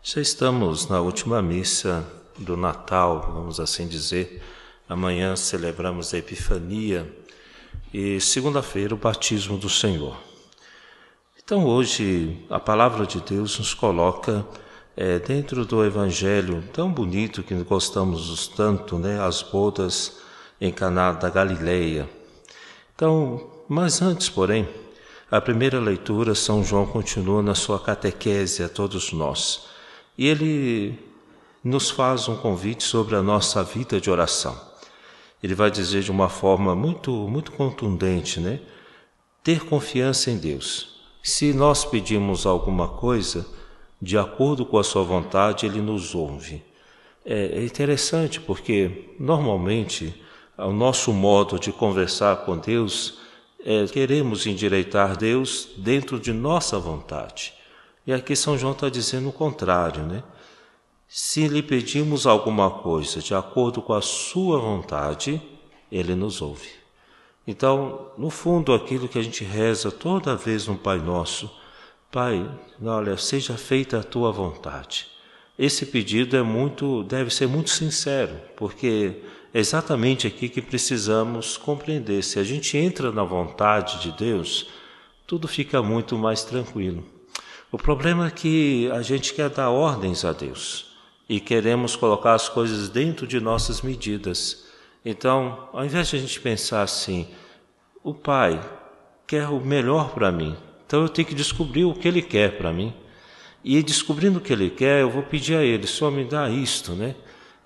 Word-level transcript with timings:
Já 0.00 0.20
estamos 0.20 0.88
na 0.88 1.00
última 1.00 1.42
missa 1.42 2.06
do 2.38 2.56
Natal, 2.56 3.32
vamos 3.34 3.58
assim 3.58 3.86
dizer. 3.88 4.40
Amanhã 4.88 5.34
celebramos 5.34 6.14
a 6.14 6.18
Epifania 6.18 7.12
e 7.92 8.20
segunda-feira 8.20 8.94
o 8.94 8.96
batismo 8.96 9.58
do 9.58 9.68
Senhor. 9.68 10.16
Então 11.42 11.66
hoje 11.66 12.46
a 12.48 12.60
palavra 12.60 13.06
de 13.06 13.20
Deus 13.20 13.58
nos 13.58 13.74
coloca 13.74 14.46
é, 14.96 15.18
dentro 15.18 15.64
do 15.64 15.84
Evangelho 15.84 16.62
tão 16.72 16.90
bonito 16.92 17.42
que 17.42 17.54
gostamos 17.56 18.46
tanto, 18.48 18.98
né? 18.98 19.20
As 19.20 19.42
bodas 19.42 20.20
em 20.60 20.72
Caná 20.72 21.10
da 21.10 21.28
Galileia. 21.28 22.08
Então, 22.94 23.50
mas 23.68 24.00
antes, 24.00 24.30
porém, 24.30 24.66
a 25.28 25.40
primeira 25.40 25.80
leitura, 25.80 26.36
São 26.36 26.62
João 26.62 26.86
continua 26.86 27.42
na 27.42 27.54
sua 27.56 27.80
catequese 27.80 28.62
a 28.62 28.68
todos 28.68 29.12
nós 29.12 29.76
e 30.18 30.26
ele 30.26 30.98
nos 31.62 31.88
faz 31.88 32.28
um 32.28 32.36
convite 32.36 32.82
sobre 32.82 33.14
a 33.14 33.22
nossa 33.22 33.62
vida 33.62 34.00
de 34.00 34.10
oração. 34.10 34.60
Ele 35.40 35.54
vai 35.54 35.70
dizer 35.70 36.02
de 36.02 36.10
uma 36.10 36.28
forma 36.28 36.74
muito, 36.74 37.12
muito 37.12 37.52
contundente, 37.52 38.40
né? 38.40 38.58
Ter 39.44 39.64
confiança 39.64 40.30
em 40.30 40.36
Deus. 40.36 41.00
Se 41.22 41.52
nós 41.52 41.84
pedimos 41.84 42.44
alguma 42.44 42.88
coisa, 42.88 43.46
de 44.02 44.18
acordo 44.18 44.66
com 44.66 44.78
a 44.78 44.84
sua 44.84 45.04
vontade, 45.04 45.66
ele 45.66 45.80
nos 45.80 46.14
ouve. 46.14 46.62
É, 47.24 47.58
é 47.58 47.64
interessante 47.64 48.40
porque, 48.40 49.14
normalmente, 49.20 50.14
o 50.56 50.72
nosso 50.72 51.12
modo 51.12 51.58
de 51.58 51.70
conversar 51.70 52.38
com 52.38 52.58
Deus 52.58 53.18
é 53.64 53.86
queremos 53.86 54.46
endireitar 54.46 55.16
Deus 55.16 55.68
dentro 55.76 56.18
de 56.18 56.32
nossa 56.32 56.78
vontade. 56.78 57.57
E 58.08 58.12
aqui 58.14 58.34
São 58.34 58.56
João 58.56 58.72
está 58.72 58.88
dizendo 58.88 59.28
o 59.28 59.32
contrário, 59.32 60.02
né? 60.02 60.22
Se 61.06 61.46
lhe 61.46 61.62
pedimos 61.62 62.26
alguma 62.26 62.70
coisa 62.70 63.20
de 63.20 63.34
acordo 63.34 63.82
com 63.82 63.92
a 63.92 64.00
sua 64.00 64.58
vontade, 64.58 65.42
ele 65.92 66.14
nos 66.14 66.40
ouve. 66.40 66.70
Então, 67.46 68.10
no 68.16 68.30
fundo, 68.30 68.72
aquilo 68.72 69.08
que 69.08 69.18
a 69.18 69.22
gente 69.22 69.44
reza 69.44 69.90
toda 69.90 70.34
vez 70.34 70.66
no 70.66 70.74
Pai 70.74 70.96
Nosso, 70.96 71.50
Pai, 72.10 72.50
olha, 72.82 73.14
seja 73.18 73.58
feita 73.58 73.98
a 73.98 74.02
tua 74.02 74.32
vontade. 74.32 75.06
Esse 75.58 75.84
pedido 75.84 76.34
é 76.34 76.42
muito, 76.42 77.02
deve 77.04 77.28
ser 77.28 77.46
muito 77.46 77.68
sincero, 77.68 78.40
porque 78.56 79.20
é 79.52 79.58
exatamente 79.58 80.26
aqui 80.26 80.48
que 80.48 80.62
precisamos 80.62 81.58
compreender. 81.58 82.22
Se 82.22 82.38
a 82.38 82.42
gente 82.42 82.74
entra 82.74 83.12
na 83.12 83.22
vontade 83.22 84.00
de 84.00 84.12
Deus, 84.12 84.70
tudo 85.26 85.46
fica 85.46 85.82
muito 85.82 86.16
mais 86.16 86.42
tranquilo. 86.42 87.17
O 87.70 87.76
problema 87.76 88.28
é 88.28 88.30
que 88.30 88.90
a 88.92 89.02
gente 89.02 89.34
quer 89.34 89.50
dar 89.50 89.68
ordens 89.68 90.24
a 90.24 90.32
Deus 90.32 90.86
e 91.28 91.38
queremos 91.38 91.94
colocar 91.94 92.32
as 92.32 92.48
coisas 92.48 92.88
dentro 92.88 93.26
de 93.26 93.38
nossas 93.38 93.82
medidas. 93.82 94.64
Então, 95.04 95.68
ao 95.74 95.84
invés 95.84 96.08
de 96.08 96.16
a 96.16 96.18
gente 96.18 96.40
pensar 96.40 96.80
assim, 96.80 97.28
o 98.02 98.14
Pai 98.14 98.58
quer 99.26 99.48
o 99.48 99.60
melhor 99.60 100.14
para 100.14 100.32
mim, 100.32 100.56
então 100.86 101.02
eu 101.02 101.10
tenho 101.10 101.28
que 101.28 101.34
descobrir 101.34 101.84
o 101.84 101.92
que 101.92 102.08
Ele 102.08 102.22
quer 102.22 102.56
para 102.56 102.72
mim. 102.72 102.94
E 103.62 103.82
descobrindo 103.82 104.38
o 104.38 104.40
que 104.40 104.54
Ele 104.54 104.70
quer, 104.70 105.02
eu 105.02 105.10
vou 105.10 105.22
pedir 105.22 105.54
a 105.56 105.62
Ele, 105.62 105.86
Senhor, 105.86 106.10
me 106.10 106.24
dá 106.24 106.48
isto, 106.48 106.92
né? 106.92 107.14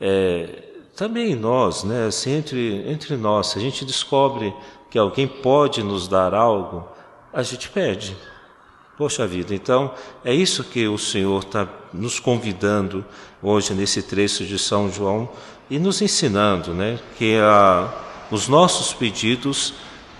É, 0.00 0.64
também 0.96 1.36
nós, 1.36 1.84
né? 1.84 2.06
Assim, 2.06 2.32
entre, 2.32 2.82
entre 2.90 3.16
nós, 3.16 3.48
se 3.48 3.58
a 3.58 3.62
gente 3.62 3.84
descobre 3.84 4.52
que 4.90 4.98
alguém 4.98 5.28
pode 5.28 5.80
nos 5.80 6.08
dar 6.08 6.34
algo, 6.34 6.88
a 7.32 7.44
gente 7.44 7.68
pede. 7.68 8.16
Poxa 8.96 9.26
vida, 9.26 9.54
então 9.54 9.94
é 10.22 10.34
isso 10.34 10.62
que 10.62 10.86
o 10.86 10.98
Senhor 10.98 11.42
está 11.42 11.66
nos 11.92 12.20
convidando 12.20 13.04
hoje 13.42 13.72
nesse 13.72 14.02
trecho 14.02 14.44
de 14.44 14.58
São 14.58 14.90
João 14.92 15.30
e 15.70 15.78
nos 15.78 16.02
ensinando, 16.02 16.74
né? 16.74 16.98
Que 17.16 17.36
a, 17.38 17.90
os 18.30 18.48
nossos 18.48 18.92
pedidos 18.92 19.72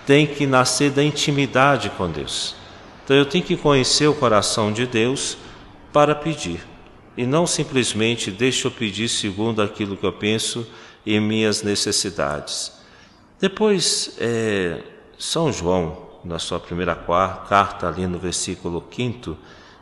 têm 0.07 0.25
que 0.25 0.47
nascer 0.47 0.91
da 0.91 1.03
intimidade 1.03 1.91
com 1.91 2.09
Deus. 2.09 2.55
Então 3.03 3.15
eu 3.15 3.25
tenho 3.25 3.43
que 3.43 3.55
conhecer 3.55 4.07
o 4.07 4.15
coração 4.15 4.73
de 4.73 4.87
Deus 4.87 5.37
para 5.91 6.15
pedir 6.15 6.59
e 7.15 7.25
não 7.25 7.45
simplesmente 7.45 8.31
deixa 8.31 8.67
eu 8.67 8.71
pedir 8.71 9.07
segundo 9.07 9.61
aquilo 9.61 9.95
que 9.95 10.05
eu 10.05 10.13
penso 10.13 10.67
e 11.05 11.19
minhas 11.19 11.61
necessidades. 11.61 12.71
Depois, 13.39 14.15
é, 14.19 14.81
São 15.17 15.51
João 15.51 16.02
na 16.23 16.39
sua 16.39 16.59
primeira 16.59 16.95
carta, 16.95 17.87
ali 17.87 18.07
no 18.07 18.17
versículo 18.17 18.83
5, 18.89 19.37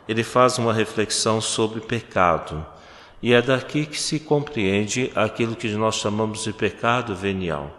ele 0.08 0.24
faz 0.24 0.58
uma 0.58 0.72
reflexão 0.72 1.40
sobre 1.40 1.80
pecado. 1.80 2.64
E 3.22 3.32
é 3.32 3.40
daqui 3.40 3.86
que 3.86 4.00
se 4.00 4.18
compreende 4.18 5.12
aquilo 5.14 5.54
que 5.54 5.68
nós 5.74 5.94
chamamos 5.94 6.42
de 6.42 6.52
pecado 6.52 7.14
venial. 7.14 7.70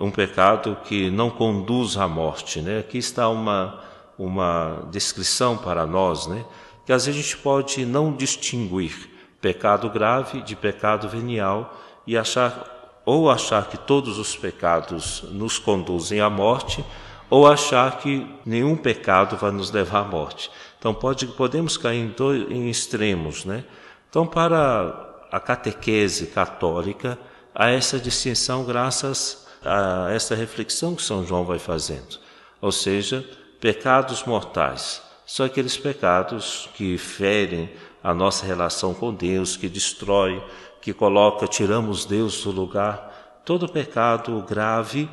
Um 0.00 0.10
pecado 0.10 0.76
que 0.84 1.10
não 1.10 1.28
conduz 1.28 1.96
à 1.96 2.08
morte. 2.08 2.60
Né? 2.60 2.78
Aqui 2.78 2.98
está 2.98 3.28
uma, 3.28 3.80
uma 4.18 4.88
descrição 4.90 5.58
para 5.58 5.86
nós, 5.86 6.26
né? 6.26 6.44
que 6.86 6.92
às 6.92 7.04
vezes 7.04 7.20
a 7.20 7.22
gente 7.22 7.36
pode 7.36 7.84
não 7.84 8.12
distinguir 8.12 9.10
pecado 9.40 9.90
grave 9.90 10.40
de 10.40 10.56
pecado 10.56 11.08
venial 11.08 11.76
e 12.06 12.16
achar 12.16 12.76
ou 13.04 13.30
achar 13.30 13.68
que 13.68 13.78
todos 13.78 14.18
os 14.18 14.36
pecados 14.36 15.24
nos 15.30 15.58
conduzem 15.58 16.20
à 16.20 16.28
morte, 16.28 16.84
ou 17.30 17.46
achar 17.46 17.98
que 17.98 18.26
nenhum 18.44 18.76
pecado 18.76 19.36
vai 19.36 19.50
nos 19.50 19.70
levar 19.70 20.00
à 20.00 20.04
morte. 20.04 20.50
Então 20.78 20.94
pode, 20.94 21.26
podemos 21.26 21.76
cair 21.76 21.98
em, 21.98 22.08
dois, 22.08 22.50
em 22.50 22.68
extremos, 22.70 23.44
né? 23.44 23.64
Então 24.08 24.26
para 24.26 25.26
a 25.30 25.38
catequese 25.38 26.28
católica 26.28 27.18
há 27.54 27.70
essa 27.70 27.98
distinção 27.98 28.64
graças 28.64 29.46
a 29.64 30.10
essa 30.12 30.34
reflexão 30.34 30.94
que 30.94 31.02
São 31.02 31.26
João 31.26 31.44
vai 31.44 31.58
fazendo. 31.58 32.18
Ou 32.60 32.72
seja, 32.72 33.28
pecados 33.60 34.24
mortais 34.24 35.02
são 35.26 35.44
aqueles 35.44 35.76
pecados 35.76 36.70
que 36.74 36.96
ferem 36.96 37.70
a 38.02 38.14
nossa 38.14 38.46
relação 38.46 38.94
com 38.94 39.12
Deus, 39.12 39.56
que 39.56 39.68
destrói, 39.68 40.42
que 40.80 40.94
coloca, 40.94 41.46
tiramos 41.46 42.06
Deus 42.06 42.42
do 42.42 42.50
lugar. 42.50 43.42
Todo 43.44 43.68
pecado 43.68 44.42
grave 44.48 45.08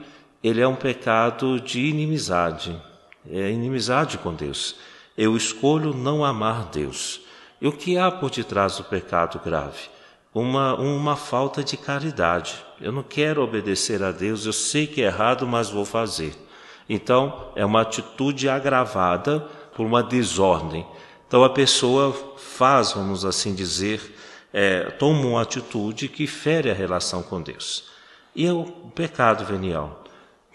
ele 0.47 0.61
é 0.61 0.67
um 0.67 0.75
pecado 0.75 1.59
de 1.59 1.83
inimizade, 1.87 2.79
é 3.27 3.49
inimizade 3.49 4.19
com 4.19 4.31
Deus. 4.31 4.75
Eu 5.17 5.35
escolho 5.35 5.91
não 5.91 6.23
amar 6.23 6.65
Deus. 6.65 7.21
E 7.59 7.67
o 7.67 7.71
que 7.71 7.97
há 7.97 8.11
por 8.11 8.29
detrás 8.29 8.77
do 8.77 8.83
pecado 8.83 9.41
grave? 9.43 9.89
Uma, 10.31 10.75
uma 10.75 11.15
falta 11.15 11.63
de 11.63 11.75
caridade. 11.75 12.63
Eu 12.79 12.91
não 12.91 13.01
quero 13.01 13.41
obedecer 13.41 14.03
a 14.03 14.11
Deus, 14.11 14.45
eu 14.45 14.53
sei 14.53 14.85
que 14.85 15.01
é 15.01 15.05
errado, 15.05 15.47
mas 15.47 15.71
vou 15.71 15.83
fazer. 15.83 16.35
Então, 16.87 17.49
é 17.55 17.65
uma 17.65 17.81
atitude 17.81 18.47
agravada 18.47 19.39
por 19.75 19.83
uma 19.83 20.03
desordem. 20.03 20.85
Então, 21.27 21.43
a 21.43 21.49
pessoa 21.49 22.13
faz, 22.37 22.91
vamos 22.91 23.25
assim 23.25 23.55
dizer, 23.55 24.15
é, 24.53 24.91
toma 24.91 25.25
uma 25.25 25.41
atitude 25.41 26.07
que 26.07 26.27
fere 26.27 26.69
a 26.69 26.73
relação 26.75 27.23
com 27.23 27.41
Deus. 27.41 27.85
E 28.35 28.45
é 28.45 28.53
o 28.53 28.65
pecado 28.93 29.43
venial. 29.43 30.04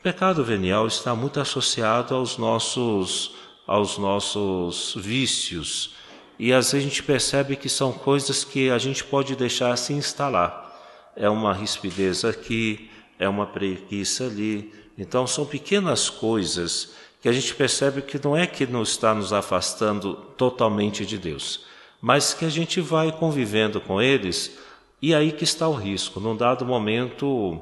O 0.01 0.03
pecado 0.03 0.43
venial 0.43 0.87
está 0.87 1.15
muito 1.15 1.39
associado 1.41 2.15
aos 2.15 2.39
nossos, 2.39 3.35
aos 3.67 3.99
nossos 3.99 4.95
vícios. 4.97 5.95
E 6.39 6.55
às 6.55 6.73
vezes 6.73 6.87
a 6.87 6.89
gente 6.89 7.03
percebe 7.03 7.55
que 7.55 7.69
são 7.69 7.93
coisas 7.93 8.43
que 8.43 8.71
a 8.71 8.79
gente 8.79 9.05
pode 9.05 9.37
deixar 9.37 9.77
se 9.77 9.93
instalar. 9.93 10.75
É 11.15 11.29
uma 11.29 11.53
rispidez 11.53 12.25
aqui, 12.25 12.91
é 13.19 13.29
uma 13.29 13.45
preguiça 13.45 14.25
ali. 14.25 14.73
Então 14.97 15.27
são 15.27 15.45
pequenas 15.45 16.09
coisas 16.09 16.95
que 17.21 17.29
a 17.29 17.33
gente 17.33 17.55
percebe 17.55 18.01
que 18.01 18.19
não 18.25 18.35
é 18.35 18.47
que 18.47 18.67
não 18.67 18.83
está 18.83 19.15
nos 19.15 19.35
afastando 19.35 20.15
totalmente 20.15 21.05
de 21.05 21.19
Deus, 21.19 21.67
mas 22.01 22.33
que 22.33 22.47
a 22.47 22.51
gente 22.51 22.81
vai 22.81 23.13
convivendo 23.13 23.83
com 23.83 24.01
eles 24.01 24.57
e 25.03 25.15
aí 25.15 25.31
que 25.31 25.45
está 25.45 25.69
o 25.69 25.75
risco. 25.75 26.21
Num 26.21 26.35
dado 26.35 26.65
momento, 26.65 27.61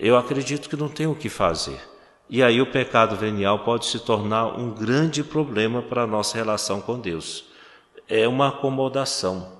eu 0.00 0.16
acredito 0.16 0.68
que 0.68 0.76
não 0.76 0.88
tem 0.88 1.06
o 1.06 1.14
que 1.14 1.28
fazer. 1.28 1.78
E 2.28 2.42
aí 2.42 2.60
o 2.60 2.70
pecado 2.70 3.16
venial 3.16 3.58
pode 3.60 3.86
se 3.86 3.98
tornar 3.98 4.58
um 4.58 4.70
grande 4.70 5.22
problema 5.22 5.82
para 5.82 6.02
a 6.02 6.06
nossa 6.06 6.36
relação 6.36 6.80
com 6.80 6.98
Deus. 6.98 7.44
é 8.08 8.26
uma 8.26 8.48
acomodação. 8.48 9.52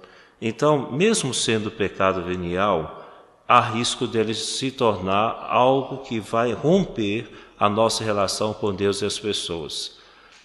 Então, 0.42 0.90
mesmo 0.90 1.32
sendo 1.32 1.70
pecado 1.70 2.22
venial, 2.22 3.06
há 3.46 3.60
risco 3.60 4.08
dele 4.08 4.34
se 4.34 4.72
tornar 4.72 5.46
algo 5.48 5.98
que 5.98 6.18
vai 6.18 6.52
romper 6.52 7.30
a 7.58 7.68
nossa 7.68 8.02
relação 8.02 8.52
com 8.52 8.74
Deus 8.74 9.02
e 9.02 9.04
as 9.04 9.18
pessoas. 9.18 9.98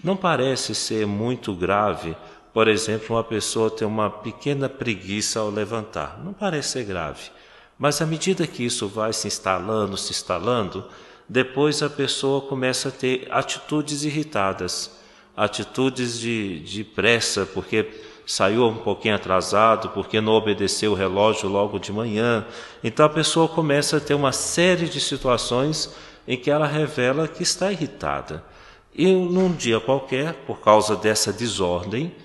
Não 0.03 0.15
parece 0.15 0.75
ser 0.75 1.07
muito 1.07 1.53
grave, 1.53 2.15
por 2.53 2.67
exemplo, 2.67 3.15
uma 3.15 3.23
pessoa 3.23 3.71
ter 3.71 3.85
uma 3.85 4.09
pequena 4.09 4.69
preguiça 4.69 5.39
ao 5.39 5.49
levantar. 5.49 6.19
Não 6.23 6.33
parece 6.33 6.69
ser 6.69 6.83
grave. 6.83 7.31
Mas 7.77 8.01
à 8.01 8.05
medida 8.05 8.47
que 8.47 8.63
isso 8.63 8.87
vai 8.87 9.11
se 9.11 9.27
instalando, 9.27 9.97
se 9.97 10.11
instalando, 10.11 10.85
depois 11.27 11.81
a 11.81 11.89
pessoa 11.89 12.41
começa 12.41 12.89
a 12.89 12.91
ter 12.91 13.27
atitudes 13.31 14.03
irritadas, 14.03 14.91
atitudes 15.35 16.19
de, 16.19 16.59
de 16.61 16.83
pressa, 16.83 17.45
porque 17.45 17.89
saiu 18.25 18.65
um 18.67 18.77
pouquinho 18.77 19.15
atrasado, 19.15 19.89
porque 19.89 20.21
não 20.21 20.33
obedeceu 20.33 20.91
o 20.91 20.95
relógio 20.95 21.49
logo 21.49 21.77
de 21.77 21.91
manhã. 21.91 22.45
Então 22.83 23.05
a 23.05 23.09
pessoa 23.09 23.47
começa 23.47 23.97
a 23.97 23.99
ter 23.99 24.13
uma 24.13 24.31
série 24.31 24.87
de 24.87 24.99
situações 24.99 25.93
em 26.27 26.37
que 26.37 26.49
ela 26.49 26.65
revela 26.65 27.27
que 27.27 27.43
está 27.43 27.71
irritada. 27.71 28.43
E 28.93 29.11
num 29.13 29.51
dia 29.51 29.79
qualquer, 29.79 30.33
por 30.47 30.59
causa 30.59 30.95
dessa 30.95 31.33
desordem, 31.33 32.15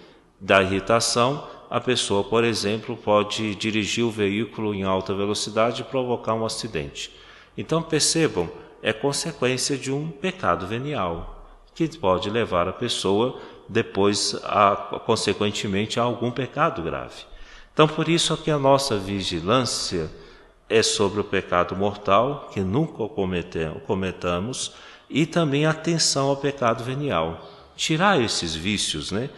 da 0.41 0.62
irritação, 0.62 1.46
a 1.70 1.81
pessoa, 1.81 2.25
por 2.25 2.43
exemplo, 2.43 2.96
pode 2.96 3.55
dirigir 3.55 4.05
o 4.05 4.11
veículo 4.11 4.75
em 4.75 4.82
alta 4.82 5.14
velocidade 5.14 5.82
e 5.82 5.84
provocar 5.84 6.34
um 6.34 6.44
acidente. 6.44 7.14
Então 7.56 7.81
percebam, 7.81 8.50
é 8.82 8.93
consequência 8.93 9.78
de 9.78 9.93
um 9.93 10.11
pecado 10.11 10.67
venial, 10.67 11.46
que 11.72 11.96
pode 11.96 12.28
levar 12.28 12.67
a 12.67 12.72
pessoa 12.72 13.40
depois, 13.69 14.34
a, 14.43 15.00
consequentemente, 15.06 16.00
a 16.00 16.02
algum 16.02 16.32
pecado 16.32 16.82
grave. 16.82 17.22
Então, 17.72 17.87
por 17.87 18.08
isso 18.08 18.37
que 18.37 18.50
a 18.50 18.58
nossa 18.58 18.99
vigilância 18.99 20.11
é 20.69 20.82
sobre 20.82 21.20
o 21.20 21.25
pecado 21.25 21.76
mortal, 21.76 22.50
que 22.52 22.61
nunca 22.61 23.08
cometamos, 23.87 24.72
e 25.08 25.25
também 25.25 25.67
atenção 25.67 26.28
ao 26.28 26.37
pecado 26.37 26.82
venial. 26.82 27.49
Tirar 27.76 28.20
esses 28.20 28.55
vícios, 28.55 29.12
né? 29.12 29.31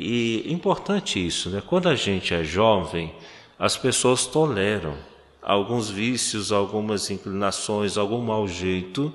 E 0.00 0.44
importante 0.52 1.24
isso, 1.24 1.50
né? 1.50 1.60
Quando 1.60 1.88
a 1.88 1.96
gente 1.96 2.32
é 2.32 2.44
jovem, 2.44 3.12
as 3.58 3.76
pessoas 3.76 4.26
toleram 4.26 4.96
alguns 5.42 5.90
vícios, 5.90 6.52
algumas 6.52 7.10
inclinações, 7.10 7.98
algum 7.98 8.22
mau 8.22 8.46
jeito, 8.46 9.12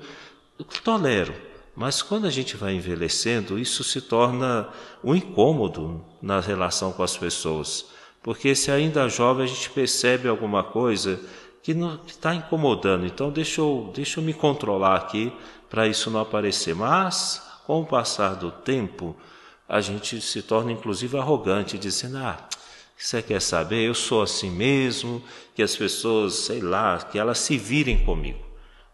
toleram. 0.84 1.32
Mas 1.74 2.02
quando 2.02 2.26
a 2.26 2.30
gente 2.30 2.54
vai 2.54 2.74
envelhecendo, 2.74 3.58
isso 3.58 3.82
se 3.82 4.02
torna 4.02 4.68
um 5.02 5.14
incômodo 5.14 6.04
na 6.20 6.38
relação 6.38 6.92
com 6.92 7.02
as 7.02 7.16
pessoas. 7.16 7.86
Porque 8.22 8.54
se 8.54 8.70
ainda 8.70 9.08
jovem 9.08 9.44
a 9.44 9.48
gente 9.48 9.70
percebe 9.70 10.28
alguma 10.28 10.62
coisa 10.62 11.18
que 11.62 11.74
está 12.06 12.34
incomodando, 12.34 13.06
então 13.06 13.30
deixa 13.30 13.62
eu, 13.62 13.90
deixa 13.94 14.20
eu 14.20 14.24
me 14.24 14.34
controlar 14.34 14.96
aqui 14.96 15.32
para 15.70 15.88
isso 15.88 16.10
não 16.10 16.20
aparecer. 16.20 16.74
Mas, 16.74 17.42
com 17.66 17.80
o 17.80 17.86
passar 17.86 18.34
do 18.34 18.50
tempo, 18.50 19.16
a 19.68 19.80
gente 19.80 20.20
se 20.20 20.42
torna 20.42 20.72
inclusive 20.72 21.16
arrogante, 21.16 21.78
dizendo: 21.78 22.18
Ah, 22.18 22.48
você 22.96 23.22
quer 23.22 23.40
saber? 23.40 23.82
Eu 23.82 23.94
sou 23.94 24.22
assim 24.22 24.50
mesmo, 24.50 25.22
que 25.54 25.62
as 25.62 25.76
pessoas, 25.76 26.34
sei 26.34 26.60
lá, 26.60 26.98
que 26.98 27.18
elas 27.18 27.38
se 27.38 27.56
virem 27.56 28.04
comigo. 28.04 28.44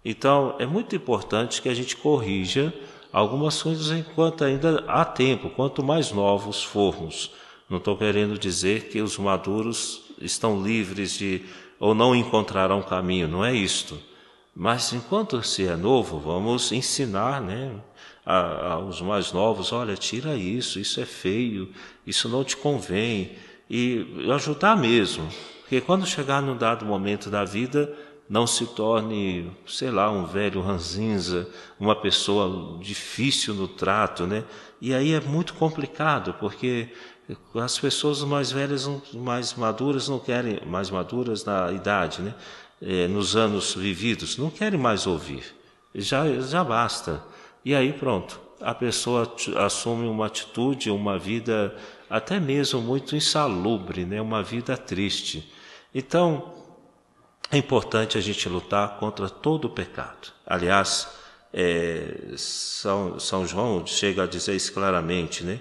Então, 0.04 0.56
é 0.58 0.66
muito 0.66 0.96
importante 0.96 1.60
que 1.60 1.68
a 1.68 1.74
gente 1.74 1.96
corrija 1.96 2.72
algumas 3.12 3.62
coisas 3.62 3.90
enquanto 3.90 4.44
ainda 4.44 4.84
há 4.88 5.04
tempo, 5.04 5.50
quanto 5.50 5.82
mais 5.82 6.10
novos 6.10 6.62
formos. 6.62 7.32
Não 7.68 7.78
estou 7.78 7.96
querendo 7.96 8.38
dizer 8.38 8.88
que 8.88 9.00
os 9.00 9.18
maduros 9.18 10.02
estão 10.20 10.62
livres 10.62 11.16
de 11.16 11.44
ou 11.78 11.94
não 11.94 12.14
encontrarão 12.14 12.82
caminho, 12.82 13.26
não 13.26 13.44
é 13.44 13.54
isto. 13.54 13.98
Mas 14.54 14.92
enquanto 14.92 15.42
se 15.42 15.66
é 15.66 15.76
novo, 15.76 16.18
vamos 16.18 16.72
ensinar, 16.72 17.40
né? 17.40 17.72
Aos 18.24 19.00
mais 19.00 19.32
novos, 19.32 19.72
olha, 19.72 19.96
tira 19.96 20.36
isso, 20.36 20.78
isso 20.78 21.00
é 21.00 21.06
feio, 21.06 21.70
isso 22.06 22.28
não 22.28 22.44
te 22.44 22.56
convém, 22.56 23.32
e 23.68 24.06
ajudar 24.32 24.76
mesmo, 24.76 25.28
porque 25.60 25.80
quando 25.80 26.06
chegar 26.06 26.42
num 26.42 26.56
dado 26.56 26.84
momento 26.84 27.30
da 27.30 27.44
vida, 27.44 27.96
não 28.28 28.46
se 28.46 28.64
torne, 28.66 29.50
sei 29.66 29.90
lá, 29.90 30.08
um 30.10 30.24
velho 30.24 30.60
ranzinza, 30.60 31.48
uma 31.80 31.96
pessoa 31.96 32.78
difícil 32.80 33.54
no 33.54 33.66
trato, 33.66 34.24
né? 34.24 34.44
E 34.80 34.94
aí 34.94 35.12
é 35.12 35.20
muito 35.20 35.54
complicado, 35.54 36.34
porque 36.34 36.88
as 37.56 37.76
pessoas 37.76 38.22
mais 38.22 38.52
velhas, 38.52 38.88
mais 39.14 39.54
maduras 39.54 40.08
não 40.08 40.20
querem, 40.20 40.60
mais 40.64 40.90
maduras 40.90 41.44
na 41.44 41.72
idade, 41.72 42.22
né? 42.22 42.34
É, 42.80 43.08
nos 43.08 43.34
anos 43.34 43.74
vividos, 43.74 44.38
não 44.38 44.48
querem 44.48 44.78
mais 44.78 45.08
ouvir. 45.08 45.44
Já, 45.94 46.24
já 46.40 46.62
basta. 46.62 47.20
E 47.64 47.74
aí 47.74 47.92
pronto, 47.92 48.40
a 48.60 48.74
pessoa 48.74 49.34
assume 49.56 50.06
uma 50.06 50.26
atitude, 50.26 50.90
uma 50.90 51.18
vida 51.18 51.74
até 52.08 52.38
mesmo 52.40 52.80
muito 52.80 53.16
insalubre, 53.16 54.04
né? 54.04 54.20
uma 54.20 54.42
vida 54.42 54.76
triste. 54.76 55.52
Então, 55.94 56.52
é 57.50 57.56
importante 57.56 58.16
a 58.16 58.20
gente 58.20 58.48
lutar 58.48 58.98
contra 58.98 59.28
todo 59.28 59.66
o 59.66 59.70
pecado. 59.70 60.32
Aliás, 60.46 61.08
é, 61.52 62.32
São, 62.36 63.18
São 63.18 63.46
João 63.46 63.86
chega 63.86 64.24
a 64.24 64.26
dizer 64.26 64.54
isso 64.54 64.72
claramente, 64.72 65.42
né? 65.42 65.60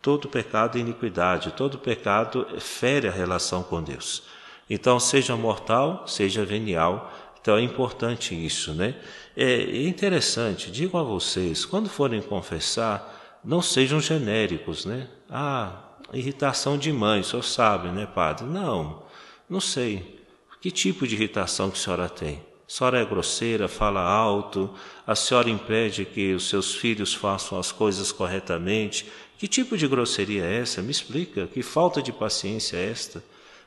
Todo 0.00 0.28
pecado 0.28 0.78
é 0.78 0.80
iniquidade, 0.80 1.50
todo 1.52 1.78
pecado 1.78 2.46
fere 2.58 3.08
a 3.08 3.10
relação 3.10 3.62
com 3.62 3.82
Deus. 3.82 4.22
Então, 4.70 4.98
seja 5.00 5.36
mortal, 5.36 6.06
seja 6.06 6.44
venial, 6.44 7.12
então 7.40 7.56
é 7.56 7.62
importante 7.62 8.34
isso, 8.34 8.72
né? 8.72 8.94
É 9.36 9.86
interessante, 9.86 10.70
digo 10.70 10.96
a 10.96 11.02
vocês, 11.02 11.66
quando 11.66 11.90
forem 11.90 12.22
confessar, 12.22 13.38
não 13.44 13.60
sejam 13.60 14.00
genéricos, 14.00 14.86
né? 14.86 15.08
Ah, 15.28 15.82
irritação 16.10 16.78
de 16.78 16.90
mãe, 16.90 17.20
o 17.20 17.24
senhor 17.24 17.42
sabe, 17.42 17.90
né, 17.90 18.06
padre? 18.06 18.46
Não, 18.46 19.02
não 19.48 19.60
sei. 19.60 20.24
Que 20.58 20.70
tipo 20.70 21.06
de 21.06 21.14
irritação 21.14 21.70
que 21.70 21.76
a 21.76 21.80
senhora 21.80 22.08
tem? 22.08 22.36
A 22.36 22.72
senhora 22.72 22.98
é 22.98 23.04
grosseira, 23.04 23.68
fala 23.68 24.00
alto, 24.00 24.70
a 25.06 25.14
senhora 25.14 25.50
impede 25.50 26.06
que 26.06 26.32
os 26.32 26.48
seus 26.48 26.74
filhos 26.74 27.12
façam 27.12 27.58
as 27.58 27.70
coisas 27.70 28.10
corretamente. 28.10 29.06
Que 29.38 29.46
tipo 29.46 29.76
de 29.76 29.86
grosseria 29.86 30.44
é 30.44 30.60
essa? 30.60 30.80
Me 30.80 30.90
explica. 30.90 31.46
Que 31.46 31.62
falta 31.62 32.00
de 32.02 32.10
paciência 32.10 32.78
é 32.78 32.90
esta? 32.90 33.22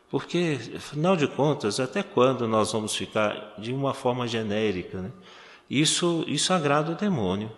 Porque, 0.09 0.57
afinal 0.75 1.15
de 1.15 1.27
contas, 1.27 1.79
até 1.79 2.01
quando 2.01 2.47
nós 2.47 2.71
vamos 2.71 2.95
ficar 2.95 3.53
de 3.59 3.71
uma 3.71 3.93
forma 3.93 4.27
genérica? 4.27 4.99
Né? 4.99 5.11
Isso, 5.69 6.23
isso 6.27 6.51
agrada 6.53 6.91
o 6.91 6.95
demônio. 6.95 7.51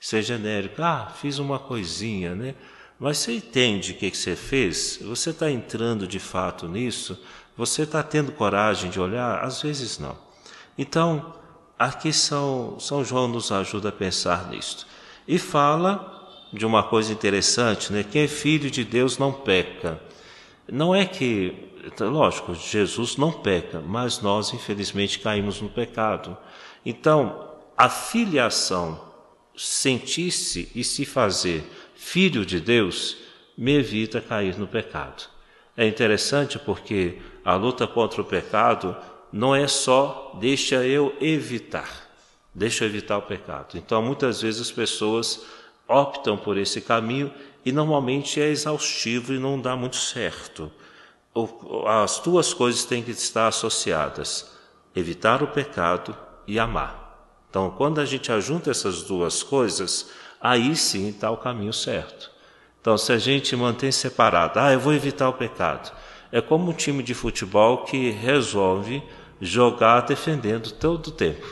Ser 0.00 0.22
genérico, 0.22 0.82
ah, 0.82 1.12
fiz 1.14 1.38
uma 1.38 1.58
coisinha, 1.58 2.34
né? 2.34 2.54
Mas 2.98 3.18
você 3.18 3.36
entende 3.36 3.92
o 3.92 3.94
que, 3.94 4.10
que 4.10 4.16
você 4.16 4.34
fez? 4.34 4.98
Você 5.02 5.30
está 5.30 5.50
entrando 5.50 6.06
de 6.06 6.18
fato 6.18 6.66
nisso? 6.66 7.20
Você 7.56 7.82
está 7.82 8.02
tendo 8.02 8.32
coragem 8.32 8.90
de 8.90 9.00
olhar? 9.00 9.44
Às 9.44 9.62
vezes 9.62 9.98
não. 9.98 10.16
Então, 10.76 11.34
aqui 11.78 12.12
São, 12.12 12.78
São 12.80 13.04
João 13.04 13.28
nos 13.28 13.52
ajuda 13.52 13.90
a 13.90 13.92
pensar 13.92 14.48
nisto. 14.48 14.86
E 15.26 15.38
fala 15.38 16.08
de 16.52 16.66
uma 16.66 16.82
coisa 16.82 17.12
interessante, 17.12 17.92
né? 17.92 18.02
Quem 18.02 18.22
é 18.22 18.28
filho 18.28 18.70
de 18.70 18.84
Deus 18.84 19.18
não 19.18 19.32
peca. 19.32 20.00
Não 20.68 20.94
é 20.94 21.04
que 21.04 21.70
então, 21.84 22.10
lógico, 22.10 22.54
Jesus 22.54 23.16
não 23.16 23.32
peca, 23.32 23.80
mas 23.80 24.20
nós, 24.20 24.54
infelizmente, 24.54 25.18
caímos 25.18 25.60
no 25.60 25.68
pecado. 25.68 26.36
Então, 26.86 27.51
a 27.82 27.88
filiação, 27.88 29.00
sentir-se 29.56 30.70
e 30.72 30.84
se 30.84 31.04
fazer 31.04 31.64
filho 31.96 32.46
de 32.46 32.60
Deus, 32.60 33.16
me 33.58 33.74
evita 33.74 34.20
cair 34.20 34.56
no 34.56 34.68
pecado. 34.68 35.24
É 35.76 35.84
interessante 35.84 36.60
porque 36.60 37.18
a 37.44 37.56
luta 37.56 37.84
contra 37.84 38.22
o 38.22 38.24
pecado 38.24 38.96
não 39.32 39.52
é 39.52 39.66
só 39.66 40.38
deixa 40.38 40.86
eu 40.86 41.12
evitar, 41.20 41.90
deixa 42.54 42.84
eu 42.84 42.88
evitar 42.88 43.18
o 43.18 43.22
pecado. 43.22 43.76
Então, 43.76 44.00
muitas 44.00 44.42
vezes 44.42 44.60
as 44.60 44.70
pessoas 44.70 45.44
optam 45.88 46.36
por 46.36 46.56
esse 46.56 46.80
caminho 46.80 47.34
e 47.64 47.72
normalmente 47.72 48.40
é 48.40 48.48
exaustivo 48.48 49.34
e 49.34 49.40
não 49.40 49.60
dá 49.60 49.74
muito 49.74 49.96
certo 49.96 50.70
as 51.88 52.20
duas 52.20 52.54
coisas 52.54 52.84
têm 52.84 53.02
que 53.02 53.10
estar 53.10 53.48
associadas: 53.48 54.52
evitar 54.94 55.42
o 55.42 55.48
pecado 55.48 56.16
e 56.46 56.60
amar. 56.60 57.01
Então, 57.52 57.68
quando 57.68 58.00
a 58.00 58.06
gente 58.06 58.32
ajunta 58.32 58.70
essas 58.70 59.02
duas 59.02 59.42
coisas, 59.42 60.08
aí 60.40 60.74
sim 60.74 61.10
está 61.10 61.30
o 61.30 61.36
caminho 61.36 61.70
certo. 61.74 62.30
Então, 62.80 62.96
se 62.96 63.12
a 63.12 63.18
gente 63.18 63.54
mantém 63.54 63.92
separado, 63.92 64.58
ah, 64.58 64.72
eu 64.72 64.80
vou 64.80 64.94
evitar 64.94 65.28
o 65.28 65.34
pecado, 65.34 65.92
é 66.32 66.40
como 66.40 66.70
um 66.70 66.72
time 66.72 67.02
de 67.02 67.12
futebol 67.12 67.84
que 67.84 68.08
resolve 68.08 69.02
jogar 69.38 70.00
defendendo 70.00 70.72
todo 70.72 71.08
o 71.08 71.10
tempo. 71.10 71.46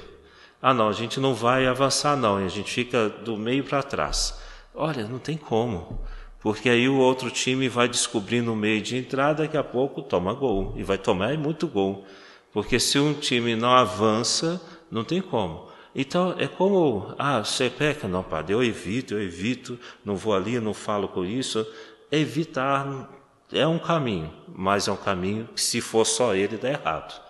Ah, 0.63 0.73
não, 0.73 0.89
a 0.89 0.95
gente 0.95 1.21
não 1.21 1.35
vai 1.35 1.67
avançar, 1.67 2.17
não, 2.17 2.39
a 2.39 2.49
gente 2.49 2.73
fica 2.73 3.11
do 3.11 3.37
meio 3.37 3.63
para 3.63 3.83
trás. 3.83 4.41
Olha, 4.75 5.07
não 5.07 5.19
tem 5.19 5.37
como. 5.37 6.01
porque 6.41 6.71
aí 6.71 6.89
o 6.89 6.97
outro 6.97 7.31
time 7.31 7.69
vai 7.69 7.89
descobrindo 7.91 8.51
o 8.55 8.57
meio 8.57 8.81
de 8.81 8.97
entrada, 8.97 9.43
daqui 9.43 9.59
a 9.59 9.63
pouco 9.63 10.01
toma 10.01 10.33
gol, 10.33 10.73
e 10.79 10.83
vai 10.83 10.97
tomar 10.97 11.37
muito 11.37 11.69
gol. 11.69 12.07
Porque 12.55 12.81
se 12.81 12.99
um 12.99 13.13
time 13.13 13.55
não 13.55 13.71
avança, 13.71 14.59
não 14.91 15.05
tem 15.05 15.21
como. 15.21 15.70
Então 15.95 16.35
é 16.39 16.47
como, 16.47 17.15
ah, 17.19 17.45
você 17.45 17.69
peca, 17.69 18.07
não, 18.07 18.23
padre, 18.23 18.55
eu 18.55 18.63
evito, 18.63 19.15
eu 19.15 19.23
evito, 19.23 19.79
não 20.05 20.17
vou 20.17 20.35
ali, 20.35 20.61
não 20.61 20.73
falo 20.73 21.09
com 21.09 21.25
isso. 21.25 21.67
Evitar 22.11 23.09
é 23.53 23.67
um 23.67 23.79
caminho, 23.79 24.33
mas 24.49 24.87
é 24.87 24.93
um 24.93 24.97
caminho 24.97 25.49
que 25.55 25.61
se 25.61 25.81
for 25.81 26.05
só 26.05 26.35
ele 26.35 26.57
dá 26.57 26.71
errado. 26.71 27.21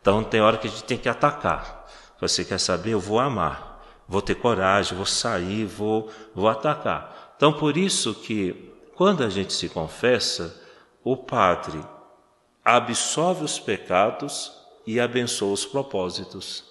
Então 0.00 0.24
tem 0.24 0.40
hora 0.40 0.56
que 0.56 0.66
a 0.66 0.70
gente 0.70 0.84
tem 0.84 0.98
que 0.98 1.08
atacar. 1.08 1.86
Você 2.20 2.44
quer 2.44 2.58
saber? 2.58 2.92
Eu 2.92 3.00
vou 3.00 3.18
amar, 3.18 3.84
vou 4.08 4.22
ter 4.22 4.36
coragem, 4.36 4.96
vou 4.96 5.04
sair, 5.04 5.66
vou, 5.66 6.10
vou 6.34 6.48
atacar. 6.48 7.34
Então 7.36 7.52
por 7.52 7.76
isso 7.76 8.14
que 8.14 8.72
quando 8.94 9.22
a 9.22 9.28
gente 9.28 9.52
se 9.52 9.68
confessa, 9.68 10.58
o 11.04 11.16
padre 11.16 11.78
absolve 12.64 13.44
os 13.44 13.58
pecados 13.58 14.52
e 14.86 14.98
abençoa 14.98 15.52
os 15.52 15.66
propósitos. 15.66 16.64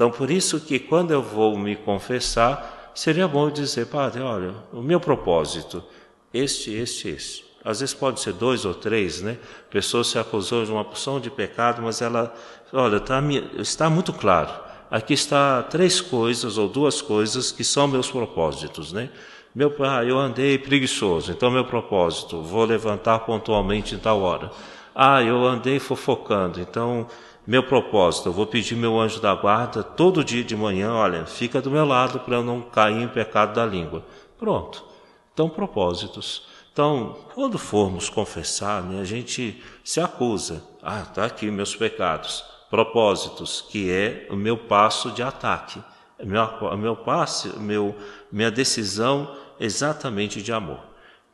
Então, 0.00 0.10
por 0.10 0.30
isso 0.30 0.58
que 0.58 0.78
quando 0.78 1.10
eu 1.10 1.22
vou 1.22 1.58
me 1.58 1.76
confessar, 1.76 2.90
seria 2.94 3.28
bom 3.28 3.50
dizer, 3.50 3.84
Padre, 3.84 4.22
olha, 4.22 4.54
o 4.72 4.80
meu 4.80 4.98
propósito, 4.98 5.84
este, 6.32 6.72
este, 6.72 7.10
este. 7.10 7.44
Às 7.62 7.80
vezes 7.80 7.94
pode 7.94 8.18
ser 8.18 8.32
dois 8.32 8.64
ou 8.64 8.72
três, 8.72 9.20
né? 9.20 9.36
A 9.68 9.70
pessoa 9.70 10.02
se 10.02 10.18
acusou 10.18 10.64
de 10.64 10.72
uma 10.72 10.86
porção 10.86 11.20
de 11.20 11.28
pecado, 11.28 11.82
mas 11.82 12.00
ela, 12.00 12.34
olha, 12.72 12.98
tá, 12.98 13.20
está 13.58 13.90
muito 13.90 14.10
claro. 14.10 14.48
Aqui 14.90 15.12
está 15.12 15.62
três 15.64 16.00
coisas 16.00 16.56
ou 16.56 16.66
duas 16.66 17.02
coisas 17.02 17.52
que 17.52 17.62
são 17.62 17.86
meus 17.86 18.10
propósitos, 18.10 18.94
né? 18.94 19.10
Meu 19.54 19.70
pai, 19.70 20.10
eu 20.10 20.18
andei 20.18 20.56
preguiçoso, 20.56 21.30
então 21.30 21.50
meu 21.50 21.66
propósito, 21.66 22.40
vou 22.40 22.64
levantar 22.64 23.18
pontualmente 23.18 23.94
em 23.94 23.98
tal 23.98 24.22
hora. 24.22 24.50
Ah, 24.94 25.22
eu 25.22 25.44
andei 25.46 25.78
fofocando, 25.78 26.58
então 26.58 27.06
meu 27.46 27.62
propósito, 27.62 28.28
eu 28.28 28.32
vou 28.32 28.46
pedir 28.46 28.76
meu 28.76 29.00
anjo 29.00 29.20
da 29.20 29.34
guarda 29.34 29.82
todo 29.82 30.24
dia 30.24 30.44
de 30.44 30.54
manhã, 30.54 30.92
olha, 30.92 31.26
fica 31.26 31.60
do 31.60 31.70
meu 31.70 31.84
lado 31.84 32.20
para 32.20 32.36
eu 32.36 32.44
não 32.44 32.60
cair 32.60 33.02
em 33.02 33.08
pecado 33.08 33.54
da 33.54 33.64
língua. 33.64 34.04
Pronto. 34.38 34.84
Então, 35.32 35.48
propósitos. 35.48 36.46
Então, 36.72 37.16
quando 37.34 37.58
formos 37.58 38.08
confessar, 38.08 38.82
né, 38.82 39.00
a 39.00 39.04
gente 39.04 39.62
se 39.82 40.00
acusa. 40.00 40.62
Ah, 40.82 41.00
está 41.00 41.24
aqui 41.24 41.50
meus 41.50 41.74
pecados. 41.74 42.44
Propósitos, 42.68 43.60
que 43.68 43.90
é 43.90 44.26
o 44.30 44.36
meu 44.36 44.56
passo 44.56 45.10
de 45.10 45.22
ataque. 45.22 45.82
Meu, 46.22 46.76
meu 46.76 46.96
passo, 46.96 47.58
meu, 47.58 47.96
minha 48.30 48.50
decisão 48.50 49.36
exatamente 49.58 50.42
de 50.42 50.52
amor. 50.52 50.80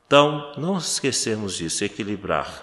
Então, 0.07 0.53
não 0.57 0.79
esquecermos 0.79 1.57
disso, 1.57 1.85
equilibrar 1.85 2.63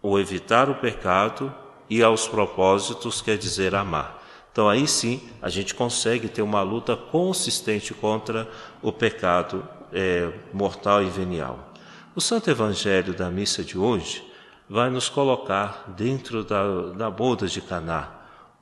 ou 0.00 0.18
evitar 0.18 0.70
o 0.70 0.76
pecado 0.76 1.54
e 1.90 2.02
aos 2.02 2.28
propósitos 2.28 3.20
quer 3.20 3.36
dizer 3.36 3.74
amar. 3.74 4.22
Então 4.52 4.68
aí 4.68 4.86
sim 4.86 5.20
a 5.42 5.48
gente 5.48 5.74
consegue 5.74 6.28
ter 6.28 6.42
uma 6.42 6.62
luta 6.62 6.96
consistente 6.96 7.92
contra 7.92 8.48
o 8.80 8.92
pecado 8.92 9.68
é, 9.92 10.32
mortal 10.52 11.02
e 11.02 11.10
venial. 11.10 11.72
O 12.14 12.20
Santo 12.20 12.48
Evangelho 12.48 13.12
da 13.12 13.28
missa 13.30 13.62
de 13.62 13.76
hoje 13.76 14.24
vai 14.68 14.88
nos 14.88 15.08
colocar 15.08 15.84
dentro 15.96 16.44
da, 16.44 16.92
da 16.92 17.10
boda 17.10 17.48
de 17.48 17.60
Caná. 17.60 18.08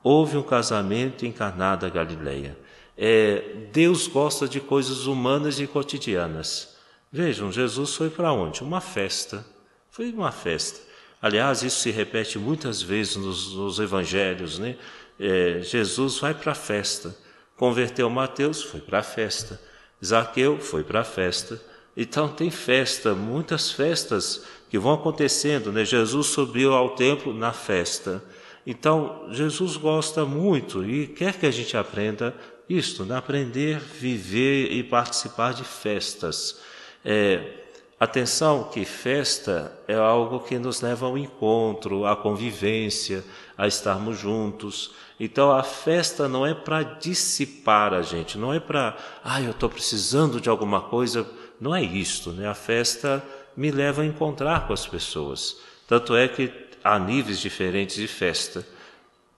Houve 0.01 0.37
um 0.37 0.43
casamento 0.43 1.25
em 1.25 1.31
Caná 1.31 1.75
da 1.75 1.89
Galileia. 1.89 2.57
É, 2.97 3.67
Deus 3.71 4.07
gosta 4.07 4.47
de 4.47 4.59
coisas 4.59 5.05
humanas 5.05 5.59
e 5.59 5.67
cotidianas. 5.67 6.75
Vejam, 7.11 7.51
Jesus 7.51 7.95
foi 7.95 8.09
para 8.09 8.31
onde? 8.31 8.63
Uma 8.63 8.81
festa. 8.81 9.45
Foi 9.89 10.11
uma 10.11 10.31
festa. 10.31 10.88
Aliás, 11.21 11.63
isso 11.63 11.79
se 11.79 11.91
repete 11.91 12.39
muitas 12.39 12.81
vezes 12.81 13.15
nos, 13.15 13.53
nos 13.53 13.79
evangelhos, 13.79 14.57
né? 14.57 14.77
É, 15.19 15.59
Jesus 15.61 16.17
vai 16.19 16.33
para 16.33 16.53
a 16.53 16.55
festa. 16.55 17.15
Converteu 17.57 18.09
Mateus, 18.09 18.63
foi 18.63 18.79
para 18.79 18.99
a 18.99 19.03
festa. 19.03 19.59
Zaqueu 20.03 20.59
foi 20.59 20.83
para 20.83 21.01
a 21.01 21.03
festa. 21.03 21.61
Então 21.95 22.29
tem 22.29 22.49
festa, 22.49 23.13
muitas 23.13 23.69
festas 23.69 24.45
que 24.69 24.79
vão 24.79 24.93
acontecendo, 24.93 25.71
né? 25.71 25.83
Jesus 25.83 26.27
subiu 26.27 26.73
ao 26.73 26.91
templo 26.95 27.33
na 27.33 27.51
festa. 27.51 28.23
Então 28.65 29.27
Jesus 29.31 29.75
gosta 29.75 30.23
muito 30.23 30.85
e 30.85 31.07
quer 31.07 31.33
que 31.33 31.45
a 31.45 31.51
gente 31.51 31.75
aprenda 31.75 32.33
isto, 32.69 33.03
né? 33.03 33.17
aprender, 33.17 33.79
viver 33.79 34.71
e 34.71 34.83
participar 34.83 35.53
de 35.53 35.63
festas. 35.63 36.61
É, 37.03 37.58
Atenção 37.99 38.63
que 38.63 38.85
festa 38.85 39.77
é 39.85 39.93
algo 39.93 40.39
que 40.39 40.57
nos 40.57 40.79
leva 40.79 41.05
ao 41.05 41.17
encontro, 41.17 42.05
à 42.05 42.15
convivência, 42.15 43.25
a 43.57 43.67
estarmos 43.67 44.17
juntos. 44.17 44.91
Então 45.19 45.51
a 45.51 45.63
festa 45.63 46.25
não 46.29 46.47
é 46.47 46.53
para 46.53 46.81
dissipar 46.81 47.93
a 47.93 48.01
gente, 48.01 48.37
não 48.37 48.53
é 48.53 48.59
para, 48.59 48.95
ah, 49.21 49.41
eu 49.41 49.51
estou 49.51 49.69
precisando 49.69 50.39
de 50.39 50.47
alguma 50.47 50.79
coisa. 50.79 51.29
Não 51.59 51.75
é 51.75 51.83
isto, 51.83 52.31
né? 52.31 52.47
A 52.47 52.53
festa 52.53 53.21
me 53.57 53.69
leva 53.69 54.01
a 54.01 54.05
encontrar 54.05 54.65
com 54.65 54.71
as 54.71 54.87
pessoas. 54.87 55.57
Tanto 55.85 56.15
é 56.15 56.25
que 56.29 56.49
há 56.81 56.97
níveis 56.97 57.39
diferentes 57.39 57.97
de 57.97 58.07
festa. 58.07 58.65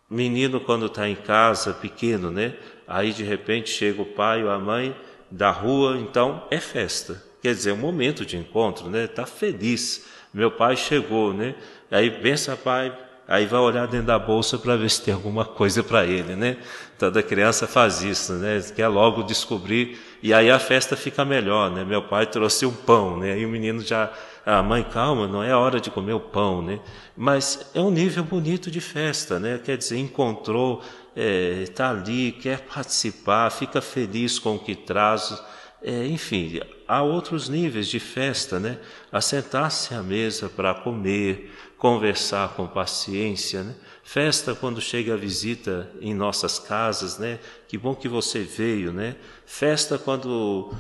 Menino 0.07 0.59
quando 0.59 0.85
está 0.85 1.09
em 1.09 1.15
casa, 1.15 1.73
pequeno, 1.73 2.29
né? 2.29 2.55
Aí 2.87 3.11
de 3.11 3.23
repente 3.23 3.71
chega 3.71 4.03
o 4.03 4.05
pai 4.05 4.43
ou 4.43 4.51
a 4.51 4.59
mãe 4.59 4.95
da 5.31 5.49
rua, 5.49 5.97
então 5.97 6.45
é 6.51 6.59
festa 6.59 7.30
quer 7.41 7.53
dizer, 7.53 7.71
um 7.71 7.77
momento 7.77 8.25
de 8.25 8.38
encontro, 8.38 8.89
né? 8.89 9.05
Está 9.05 9.25
feliz. 9.25 10.05
Meu 10.33 10.51
pai 10.51 10.75
chegou, 10.77 11.33
né? 11.33 11.55
Aí 11.89 12.10
pensa, 12.10 12.55
pai, 12.55 12.95
aí 13.27 13.45
vai 13.45 13.60
olhar 13.60 13.88
dentro 13.88 14.07
da 14.07 14.19
bolsa 14.19 14.57
para 14.57 14.75
ver 14.75 14.89
se 14.89 15.01
tem 15.01 15.13
alguma 15.13 15.43
coisa 15.43 15.83
para 15.83 16.05
ele, 16.05 16.36
né? 16.36 16.57
Toda 16.98 17.24
criança 17.24 17.67
faz 17.67 18.03
isso, 18.03 18.33
né? 18.33 18.62
Quer 18.75 18.88
logo 18.88 19.24
descobrir 19.24 20.00
e 20.21 20.33
aí 20.33 20.51
a 20.51 20.60
festa 20.60 20.95
fica 20.95 21.25
melhor, 21.25 21.71
né? 21.71 21.83
Meu 21.83 22.03
pai 22.03 22.25
trouxe 22.27 22.65
um 22.65 22.74
pão, 22.74 23.17
né? 23.17 23.33
Aí 23.33 23.45
o 23.45 23.50
menino 23.50 23.81
já, 23.81 24.12
ah, 24.45 24.62
mãe, 24.62 24.83
calma, 24.83 25.27
não 25.27 25.43
é 25.43 25.55
hora 25.55 25.79
de 25.79 25.89
comer 25.89 26.13
o 26.13 26.19
pão, 26.19 26.62
né? 26.62 26.79
Mas 27.17 27.71
é 27.74 27.81
um 27.81 27.89
nível 27.89 28.24
bonito 28.24 28.69
de 28.69 28.79
festa, 28.79 29.39
né? 29.39 29.60
Quer 29.63 29.77
dizer, 29.77 29.98
encontrou, 29.98 30.81
está 31.15 31.86
é, 31.86 31.89
ali, 31.89 32.31
quer 32.31 32.60
participar, 32.62 33.50
fica 33.50 33.81
feliz 33.81 34.39
com 34.39 34.55
o 34.55 34.60
que 34.60 34.75
traz 34.75 35.41
é, 35.83 36.05
enfim, 36.05 36.59
há 36.88 37.01
outros 37.01 37.50
níveis 37.50 37.88
de 37.88 38.00
festa, 38.00 38.59
né? 38.59 38.77
Assentar-se 39.11 39.93
à 39.95 40.03
mesa 40.03 40.47
para 40.47 40.75
comer, 40.75 41.51
conversar 41.75 42.50
com 42.50 42.67
paciência, 42.67 43.63
né? 43.63 43.75
Festa 44.03 44.53
quando 44.53 44.79
chega 44.79 45.15
a 45.15 45.17
visita 45.17 45.91
em 46.00 46.13
nossas 46.13 46.59
casas, 46.59 47.17
né? 47.17 47.39
Que 47.67 47.79
bom 47.79 47.95
que 47.95 48.07
você 48.07 48.41
veio, 48.41 48.93
né? 48.93 49.15
Festa 49.43 49.97
quando 49.97 50.71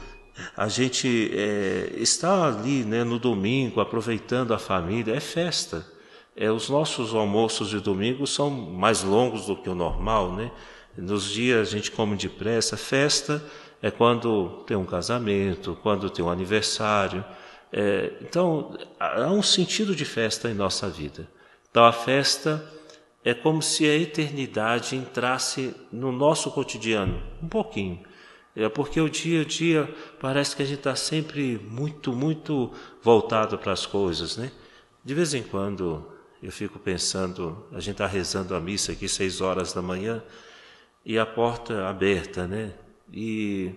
a 0.55 0.67
gente 0.67 1.31
é, 1.33 1.93
está 1.97 2.47
ali, 2.47 2.83
né? 2.83 3.03
No 3.03 3.17
domingo, 3.17 3.81
aproveitando 3.81 4.53
a 4.53 4.59
família, 4.59 5.15
é 5.15 5.19
festa. 5.19 5.83
É, 6.35 6.51
os 6.51 6.69
nossos 6.69 7.15
almoços 7.15 7.69
de 7.69 7.79
domingo 7.79 8.27
são 8.27 8.51
mais 8.51 9.01
longos 9.01 9.47
do 9.47 9.55
que 9.55 9.69
o 9.69 9.75
normal, 9.75 10.31
né? 10.31 10.51
Nos 10.95 11.31
dias 11.31 11.69
a 11.69 11.71
gente 11.71 11.89
come 11.89 12.15
depressa, 12.15 12.77
festa 12.77 13.43
é 13.81 13.89
quando 13.89 14.63
tem 14.67 14.77
um 14.77 14.85
casamento, 14.85 15.77
quando 15.81 16.09
tem 16.09 16.23
um 16.23 16.29
aniversário. 16.29 17.25
É, 17.71 18.13
então, 18.21 18.77
há 18.99 19.27
um 19.31 19.41
sentido 19.41 19.95
de 19.95 20.05
festa 20.05 20.49
em 20.49 20.53
nossa 20.53 20.89
vida. 20.89 21.27
Então, 21.69 21.83
a 21.83 21.91
festa 21.91 22.63
é 23.23 23.33
como 23.33 23.61
se 23.61 23.85
a 23.85 23.95
eternidade 23.95 24.95
entrasse 24.95 25.75
no 25.91 26.11
nosso 26.11 26.51
cotidiano, 26.51 27.21
um 27.41 27.47
pouquinho. 27.47 27.99
É 28.55 28.67
porque 28.67 28.99
o 28.99 29.09
dia 29.09 29.41
a 29.41 29.45
dia 29.45 29.89
parece 30.19 30.55
que 30.55 30.61
a 30.61 30.65
gente 30.65 30.79
está 30.79 30.95
sempre 30.95 31.57
muito, 31.69 32.11
muito 32.11 32.71
voltado 33.01 33.57
para 33.57 33.71
as 33.71 33.85
coisas, 33.85 34.35
né? 34.35 34.51
De 35.03 35.13
vez 35.13 35.33
em 35.33 35.41
quando 35.41 36.05
eu 36.43 36.51
fico 36.51 36.77
pensando, 36.77 37.65
a 37.71 37.79
gente 37.79 37.93
está 37.93 38.07
rezando 38.07 38.53
a 38.53 38.59
missa 38.59 38.91
aqui 38.91 39.07
seis 39.07 39.39
horas 39.39 39.71
da 39.71 39.81
manhã 39.81 40.21
e 41.05 41.17
a 41.17 41.25
porta 41.25 41.87
aberta, 41.87 42.45
né? 42.45 42.73
E, 43.11 43.73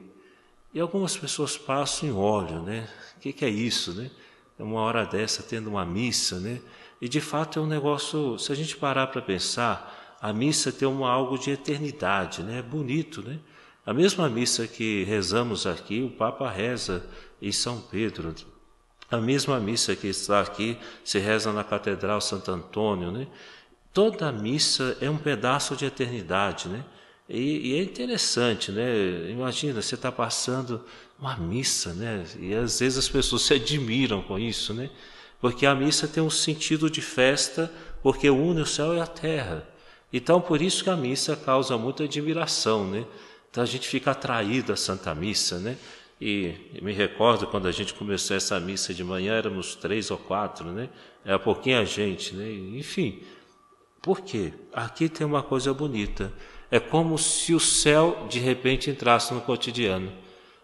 e 0.72 0.80
algumas 0.80 1.16
pessoas 1.16 1.56
passam 1.56 2.08
em 2.08 2.12
óleo, 2.12 2.62
né? 2.62 2.88
O 3.16 3.20
que, 3.20 3.32
que 3.32 3.44
é 3.44 3.48
isso, 3.48 3.92
né? 3.94 4.10
Uma 4.58 4.80
hora 4.80 5.04
dessa 5.04 5.42
tendo 5.42 5.68
uma 5.68 5.84
missa, 5.84 6.38
né? 6.38 6.60
E 7.00 7.08
de 7.08 7.20
fato 7.20 7.58
é 7.58 7.62
um 7.62 7.66
negócio, 7.66 8.38
se 8.38 8.52
a 8.52 8.54
gente 8.54 8.76
parar 8.76 9.08
para 9.08 9.20
pensar, 9.20 10.16
a 10.20 10.32
missa 10.32 10.72
tem 10.72 10.86
uma, 10.86 11.10
algo 11.10 11.36
de 11.36 11.50
eternidade, 11.50 12.42
né? 12.42 12.60
É 12.60 12.62
bonito, 12.62 13.22
né? 13.22 13.38
A 13.84 13.92
mesma 13.92 14.28
missa 14.30 14.66
que 14.66 15.04
rezamos 15.04 15.66
aqui, 15.66 16.02
o 16.02 16.10
Papa 16.10 16.48
reza 16.48 17.04
em 17.42 17.52
São 17.52 17.80
Pedro. 17.80 18.34
A 19.10 19.18
mesma 19.18 19.60
missa 19.60 19.94
que 19.94 20.06
está 20.06 20.40
aqui 20.40 20.78
se 21.04 21.18
reza 21.18 21.52
na 21.52 21.62
Catedral 21.62 22.20
Santo 22.20 22.50
Antônio, 22.50 23.12
né? 23.12 23.26
Toda 23.92 24.32
missa 24.32 24.96
é 25.00 25.10
um 25.10 25.18
pedaço 25.18 25.76
de 25.76 25.84
eternidade, 25.84 26.68
né? 26.68 26.84
E, 27.28 27.70
e 27.70 27.78
é 27.78 27.82
interessante, 27.82 28.70
né? 28.70 29.30
Imagina, 29.30 29.80
você 29.80 29.94
está 29.94 30.12
passando 30.12 30.84
uma 31.18 31.36
missa, 31.36 31.94
né? 31.94 32.24
E 32.38 32.54
às 32.54 32.80
vezes 32.80 32.98
as 32.98 33.08
pessoas 33.08 33.42
se 33.42 33.54
admiram 33.54 34.22
com 34.22 34.38
isso, 34.38 34.74
né? 34.74 34.90
Porque 35.40 35.64
a 35.66 35.74
missa 35.74 36.06
tem 36.06 36.22
um 36.22 36.30
sentido 36.30 36.90
de 36.90 37.00
festa, 37.00 37.72
porque 38.02 38.28
une 38.28 38.60
o 38.60 38.66
céu 38.66 38.94
e 38.94 39.00
a 39.00 39.06
terra. 39.06 39.66
Então, 40.12 40.40
por 40.40 40.62
isso 40.62 40.84
que 40.84 40.90
a 40.90 40.96
missa 40.96 41.34
causa 41.34 41.76
muita 41.76 42.04
admiração, 42.04 42.88
né? 42.88 43.06
Então 43.50 43.62
a 43.62 43.66
gente 43.66 43.88
fica 43.88 44.10
atraído 44.10 44.72
à 44.72 44.76
Santa 44.76 45.14
Missa, 45.14 45.58
né? 45.58 45.76
E 46.20 46.54
me 46.82 46.92
recordo 46.92 47.46
quando 47.46 47.66
a 47.66 47.72
gente 47.72 47.94
começou 47.94 48.36
essa 48.36 48.58
missa 48.60 48.92
de 48.94 49.02
manhã, 49.02 49.34
éramos 49.34 49.74
três 49.74 50.10
ou 50.10 50.18
quatro, 50.18 50.72
né? 50.72 50.88
Era 51.24 51.38
pouquinha 51.38 51.84
gente, 51.84 52.34
né? 52.34 52.50
Enfim, 52.78 53.22
por 54.02 54.20
quê? 54.20 54.52
Aqui 54.72 55.08
tem 55.08 55.26
uma 55.26 55.42
coisa 55.42 55.72
bonita. 55.72 56.32
É 56.74 56.80
como 56.80 57.16
se 57.16 57.54
o 57.54 57.60
céu 57.60 58.26
de 58.28 58.40
repente 58.40 58.90
entrasse 58.90 59.32
no 59.32 59.40
cotidiano. 59.40 60.12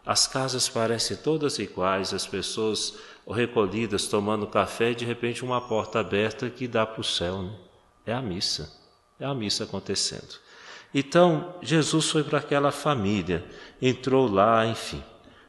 As 0.05 0.27
casas 0.27 0.69
parecem 0.69 1.17
todas 1.17 1.61
iguais, 1.61 2.13
as 2.13 2.27
pessoas 2.27 2.99
recolhidas 3.29 4.09
tomando 4.09 4.45
café, 4.45 4.91
e 4.91 4.95
de 4.97 5.05
repente 5.05 5.45
uma 5.45 5.61
porta 5.61 6.01
aberta 6.01 6.51
que 6.51 6.67
dá 6.67 6.85
para 6.85 7.01
o 7.01 7.05
céu. 7.05 7.43
Né? 7.43 7.53
É 8.07 8.13
a 8.13 8.21
missa, 8.21 8.77
é 9.21 9.25
a 9.25 9.33
missa 9.33 9.63
acontecendo. 9.63 10.35
Então, 10.93 11.55
Jesus 11.63 12.11
foi 12.11 12.25
para 12.25 12.41
aquela 12.41 12.73
família, 12.73 13.45
entrou 13.81 14.29
lá, 14.29 14.67
enfim. 14.67 15.01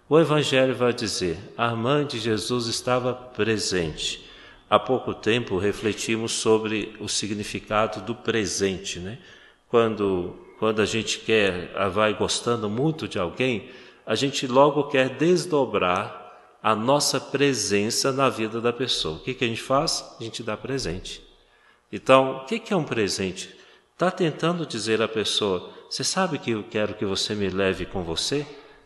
O 0.08 0.20
Evangelho 0.20 0.76
vai 0.76 0.94
dizer: 0.94 1.40
a 1.58 1.76
mãe 1.76 2.06
de 2.06 2.20
Jesus 2.20 2.68
estava 2.68 3.16
presente. 3.16 4.30
Há 4.70 4.78
pouco 4.78 5.12
tempo 5.12 5.58
refletimos 5.58 6.34
sobre 6.34 6.96
o 7.00 7.08
significado 7.08 8.00
do 8.02 8.14
presente, 8.14 9.00
né? 9.00 9.18
Quando, 9.68 10.51
quando 10.62 10.80
a 10.80 10.86
gente 10.86 11.18
quer, 11.18 11.74
vai 11.90 12.14
gostando 12.14 12.70
muito 12.70 13.08
de 13.08 13.18
alguém, 13.18 13.72
a 14.06 14.14
gente 14.14 14.46
logo 14.46 14.84
quer 14.84 15.10
desdobrar 15.10 16.38
a 16.62 16.76
nossa 16.76 17.20
presença 17.20 18.12
na 18.12 18.30
vida 18.30 18.62
da 18.62 18.72
pessoa. 18.72 19.16
O 19.16 19.20
que, 19.22 19.34
que 19.34 19.44
a 19.44 19.48
gente 19.48 19.60
faz? 19.64 20.06
A 20.20 20.24
gente 20.24 20.44
dá 20.44 20.56
presente. 20.56 21.28
Então, 21.92 22.38
o 22.38 22.46
que, 22.46 22.60
que 22.60 22.72
é 22.72 22.78
um 22.78 22.84
presente? 22.84 23.50
Está 23.94 24.12
tentando 24.12 24.64
dizer 24.64 25.02
à 25.02 25.08
pessoa: 25.08 25.68
Você 25.90 26.04
sabe 26.04 26.38
que 26.38 26.52
eu 26.52 26.64
quero 26.70 26.94
que 26.94 27.06
você 27.06 27.34
me 27.34 27.50
leve 27.50 27.88
com 27.88 28.04
você? 28.04 28.46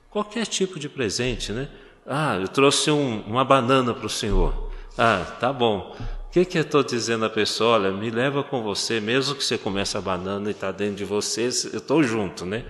Qualquer 0.09 0.45
tipo 0.45 0.79
de 0.79 0.87
presente, 0.87 1.51
né? 1.51 1.67
Ah, 2.07 2.37
eu 2.37 2.47
trouxe 2.47 2.89
um, 2.89 3.19
uma 3.27 3.43
banana 3.43 3.93
para 3.93 4.05
o 4.05 4.09
senhor. 4.09 4.71
Ah, 4.97 5.25
tá 5.41 5.51
bom. 5.51 5.93
Que, 6.35 6.43
que 6.43 6.57
eu 6.57 6.63
estou 6.63 6.83
dizendo 6.83 7.23
à 7.23 7.29
pessoa? 7.29 7.75
Olha, 7.75 7.91
me 7.93 8.09
leva 8.09 8.43
com 8.43 8.61
você, 8.61 8.99
mesmo 8.99 9.35
que 9.35 9.41
você 9.41 9.57
comece 9.57 9.95
a 9.95 10.01
banana 10.01 10.49
e 10.49 10.51
está 10.51 10.69
dentro 10.69 10.95
de 10.95 11.05
você, 11.05 11.43
eu 11.71 11.77
estou 11.77 12.03
junto, 12.03 12.45
né? 12.45 12.65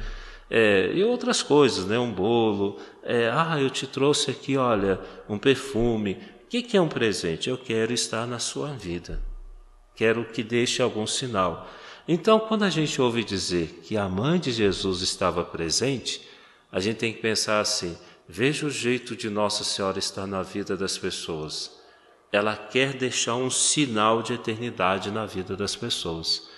É, 0.51 0.91
e 0.93 1.03
outras 1.03 1.41
coisas, 1.41 1.83
né? 1.87 1.97
Um 1.97 2.13
bolo. 2.13 2.77
É, 3.01 3.27
ah, 3.33 3.59
eu 3.59 3.71
te 3.71 3.87
trouxe 3.87 4.29
aqui, 4.29 4.55
olha, 4.55 4.99
um 5.27 5.39
perfume. 5.39 6.19
O 6.43 6.47
que, 6.47 6.61
que 6.61 6.77
é 6.77 6.79
um 6.79 6.87
presente? 6.87 7.49
Eu 7.49 7.57
quero 7.57 7.91
estar 7.91 8.27
na 8.27 8.37
sua 8.37 8.67
vida. 8.67 9.19
Quero 9.95 10.25
que 10.25 10.43
deixe 10.43 10.83
algum 10.83 11.07
sinal. 11.07 11.67
Então, 12.07 12.39
quando 12.39 12.65
a 12.65 12.69
gente 12.69 13.01
ouve 13.01 13.23
dizer 13.23 13.79
que 13.83 13.97
a 13.97 14.07
mãe 14.07 14.39
de 14.39 14.51
Jesus 14.51 15.01
estava 15.01 15.43
presente, 15.43 16.21
a 16.71 16.79
gente 16.79 16.97
tem 16.97 17.11
que 17.11 17.19
pensar 17.19 17.61
assim: 17.61 17.97
veja 18.29 18.67
o 18.67 18.69
jeito 18.69 19.15
de 19.15 19.27
Nossa 19.27 19.63
Senhora 19.63 19.97
estar 19.97 20.27
na 20.27 20.43
vida 20.43 20.77
das 20.77 20.99
pessoas. 20.99 21.83
Ela 22.35 22.55
quer 22.55 22.93
deixar 22.93 23.35
um 23.35 23.49
sinal 23.49 24.21
de 24.21 24.33
eternidade 24.33 25.11
na 25.11 25.25
vida 25.25 25.55
das 25.55 25.75
pessoas. 25.75 26.49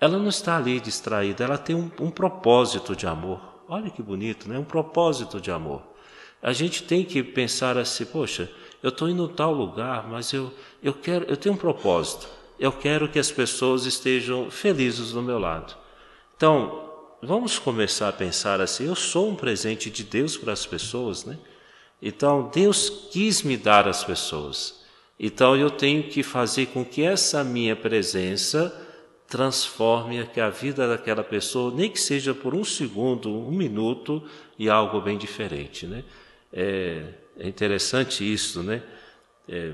Ela 0.00 0.18
não 0.18 0.28
está 0.28 0.56
ali 0.56 0.78
distraída, 0.78 1.44
ela 1.44 1.58
tem 1.58 1.74
um, 1.74 1.90
um 2.00 2.10
propósito 2.10 2.94
de 2.94 3.06
amor. 3.06 3.40
Olha 3.68 3.90
que 3.90 4.02
bonito, 4.02 4.48
né? 4.48 4.58
Um 4.58 4.64
propósito 4.64 5.40
de 5.40 5.50
amor. 5.50 5.82
A 6.42 6.52
gente 6.52 6.82
tem 6.82 7.04
que 7.04 7.22
pensar 7.22 7.76
assim: 7.76 8.04
poxa, 8.04 8.50
eu 8.82 8.90
estou 8.90 9.08
indo 9.08 9.24
em 9.24 9.34
tal 9.34 9.52
lugar, 9.52 10.08
mas 10.08 10.32
eu, 10.32 10.52
eu 10.82 10.92
quero, 10.92 11.24
eu 11.24 11.36
tenho 11.36 11.54
um 11.54 11.58
propósito 11.58 12.28
eu 12.58 12.72
quero 12.72 13.08
que 13.08 13.18
as 13.18 13.30
pessoas 13.30 13.84
estejam 13.84 14.50
felizes 14.50 15.12
do 15.12 15.22
meu 15.22 15.38
lado. 15.38 15.76
Então, 16.36 16.90
vamos 17.22 17.58
começar 17.58 18.08
a 18.08 18.12
pensar 18.12 18.60
assim: 18.60 18.86
eu 18.86 18.94
sou 18.94 19.30
um 19.30 19.36
presente 19.36 19.90
de 19.90 20.02
Deus 20.02 20.36
para 20.36 20.52
as 20.52 20.64
pessoas, 20.64 21.24
né? 21.24 21.38
Então, 22.00 22.50
Deus 22.52 22.90
quis 23.10 23.42
me 23.42 23.56
dar 23.56 23.88
as 23.88 24.04
pessoas. 24.04 24.84
Então, 25.18 25.56
eu 25.56 25.70
tenho 25.70 26.04
que 26.04 26.22
fazer 26.22 26.66
com 26.66 26.84
que 26.84 27.02
essa 27.02 27.42
minha 27.42 27.74
presença 27.74 28.82
transforme 29.28 30.20
a 30.20 30.50
vida 30.50 30.86
daquela 30.86 31.24
pessoa, 31.24 31.74
nem 31.74 31.90
que 31.90 32.00
seja 32.00 32.32
por 32.32 32.54
um 32.54 32.64
segundo, 32.64 33.28
um 33.28 33.50
minuto, 33.50 34.22
e 34.58 34.68
algo 34.68 35.00
bem 35.00 35.18
diferente, 35.18 35.86
né? 35.86 36.04
É, 36.52 37.02
é 37.38 37.48
interessante 37.48 38.30
isso, 38.30 38.62
né? 38.62 38.82
É, 39.48 39.72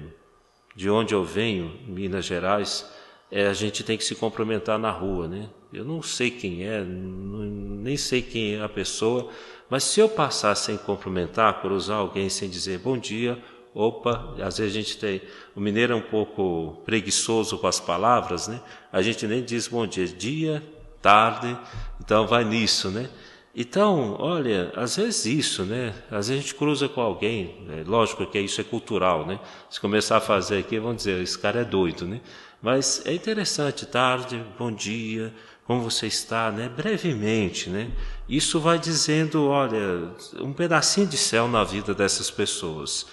de 0.74 0.88
onde 0.88 1.14
eu 1.14 1.24
venho, 1.24 1.78
Minas 1.86 2.24
Gerais, 2.24 2.90
é, 3.30 3.46
a 3.46 3.52
gente 3.52 3.84
tem 3.84 3.96
que 3.96 4.04
se 4.04 4.14
cumprimentar 4.14 4.78
na 4.78 4.90
rua, 4.90 5.28
né? 5.28 5.48
Eu 5.72 5.84
não 5.84 6.02
sei 6.02 6.30
quem 6.30 6.66
é, 6.66 6.82
nem 6.84 7.96
sei 7.96 8.20
quem 8.20 8.56
é 8.56 8.62
a 8.62 8.68
pessoa, 8.68 9.30
mas 9.70 9.84
se 9.84 10.00
eu 10.00 10.08
passar 10.08 10.54
sem 10.54 10.76
cumprimentar, 10.76 11.60
cruzar 11.62 11.98
alguém 11.98 12.28
sem 12.28 12.48
dizer 12.48 12.78
bom 12.78 12.98
dia, 12.98 13.42
opa, 13.74 14.34
às 14.42 14.58
vezes 14.58 14.74
a 14.74 14.78
gente 14.80 14.98
tem, 14.98 15.22
o 15.54 15.60
mineiro 15.60 15.92
é 15.92 15.96
um 15.96 16.02
pouco 16.02 16.80
preguiçoso 16.84 17.58
com 17.58 17.66
as 17.66 17.80
palavras, 17.80 18.48
né? 18.48 18.60
A 18.92 19.00
gente 19.02 19.26
nem 19.26 19.42
diz 19.42 19.68
bom 19.68 19.86
dia, 19.86 20.06
dia, 20.06 20.62
tarde, 21.00 21.56
então 22.00 22.26
vai 22.26 22.44
nisso, 22.44 22.90
né? 22.90 23.08
Então, 23.54 24.16
olha, 24.18 24.72
às 24.74 24.96
vezes 24.96 25.26
isso, 25.26 25.64
né? 25.64 25.94
Às 26.10 26.28
vezes 26.28 26.30
a 26.30 26.42
gente 26.42 26.54
cruza 26.54 26.88
com 26.88 27.02
alguém, 27.02 27.62
né? 27.66 27.84
lógico 27.86 28.24
que 28.24 28.40
isso 28.40 28.60
é 28.60 28.64
cultural, 28.64 29.26
né? 29.26 29.38
Se 29.68 29.78
começar 29.78 30.16
a 30.16 30.20
fazer 30.20 30.58
aqui, 30.58 30.78
vão 30.78 30.94
dizer, 30.94 31.22
esse 31.22 31.38
cara 31.38 31.60
é 31.60 31.64
doido, 31.64 32.06
né? 32.06 32.20
Mas 32.62 33.02
é 33.04 33.12
interessante, 33.12 33.84
tarde, 33.84 34.42
bom 34.58 34.72
dia, 34.72 35.34
como 35.66 35.82
você 35.82 36.06
está, 36.06 36.50
né? 36.50 36.68
Brevemente, 36.68 37.68
né? 37.68 37.90
Isso 38.26 38.58
vai 38.58 38.78
dizendo, 38.78 39.46
olha, 39.48 40.10
um 40.40 40.52
pedacinho 40.52 41.06
de 41.06 41.18
céu 41.18 41.46
na 41.46 41.62
vida 41.62 41.92
dessas 41.92 42.30
pessoas. 42.30 43.06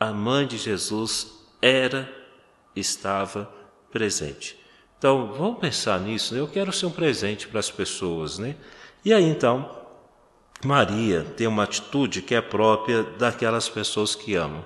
A 0.00 0.12
mãe 0.12 0.46
de 0.46 0.56
Jesus 0.56 1.30
era, 1.60 2.10
estava 2.74 3.52
presente. 3.92 4.58
Então, 4.98 5.32
vamos 5.34 5.60
pensar 5.60 6.00
nisso, 6.00 6.34
né? 6.34 6.40
Eu 6.40 6.48
quero 6.48 6.72
ser 6.72 6.86
um 6.86 6.90
presente 6.90 7.46
para 7.46 7.60
as 7.60 7.70
pessoas, 7.70 8.38
né? 8.38 8.56
E 9.04 9.12
aí 9.12 9.24
então, 9.24 9.70
Maria 10.64 11.22
tem 11.36 11.46
uma 11.46 11.64
atitude 11.64 12.22
que 12.22 12.34
é 12.34 12.40
própria 12.40 13.02
daquelas 13.02 13.68
pessoas 13.68 14.14
que 14.14 14.34
amam 14.34 14.64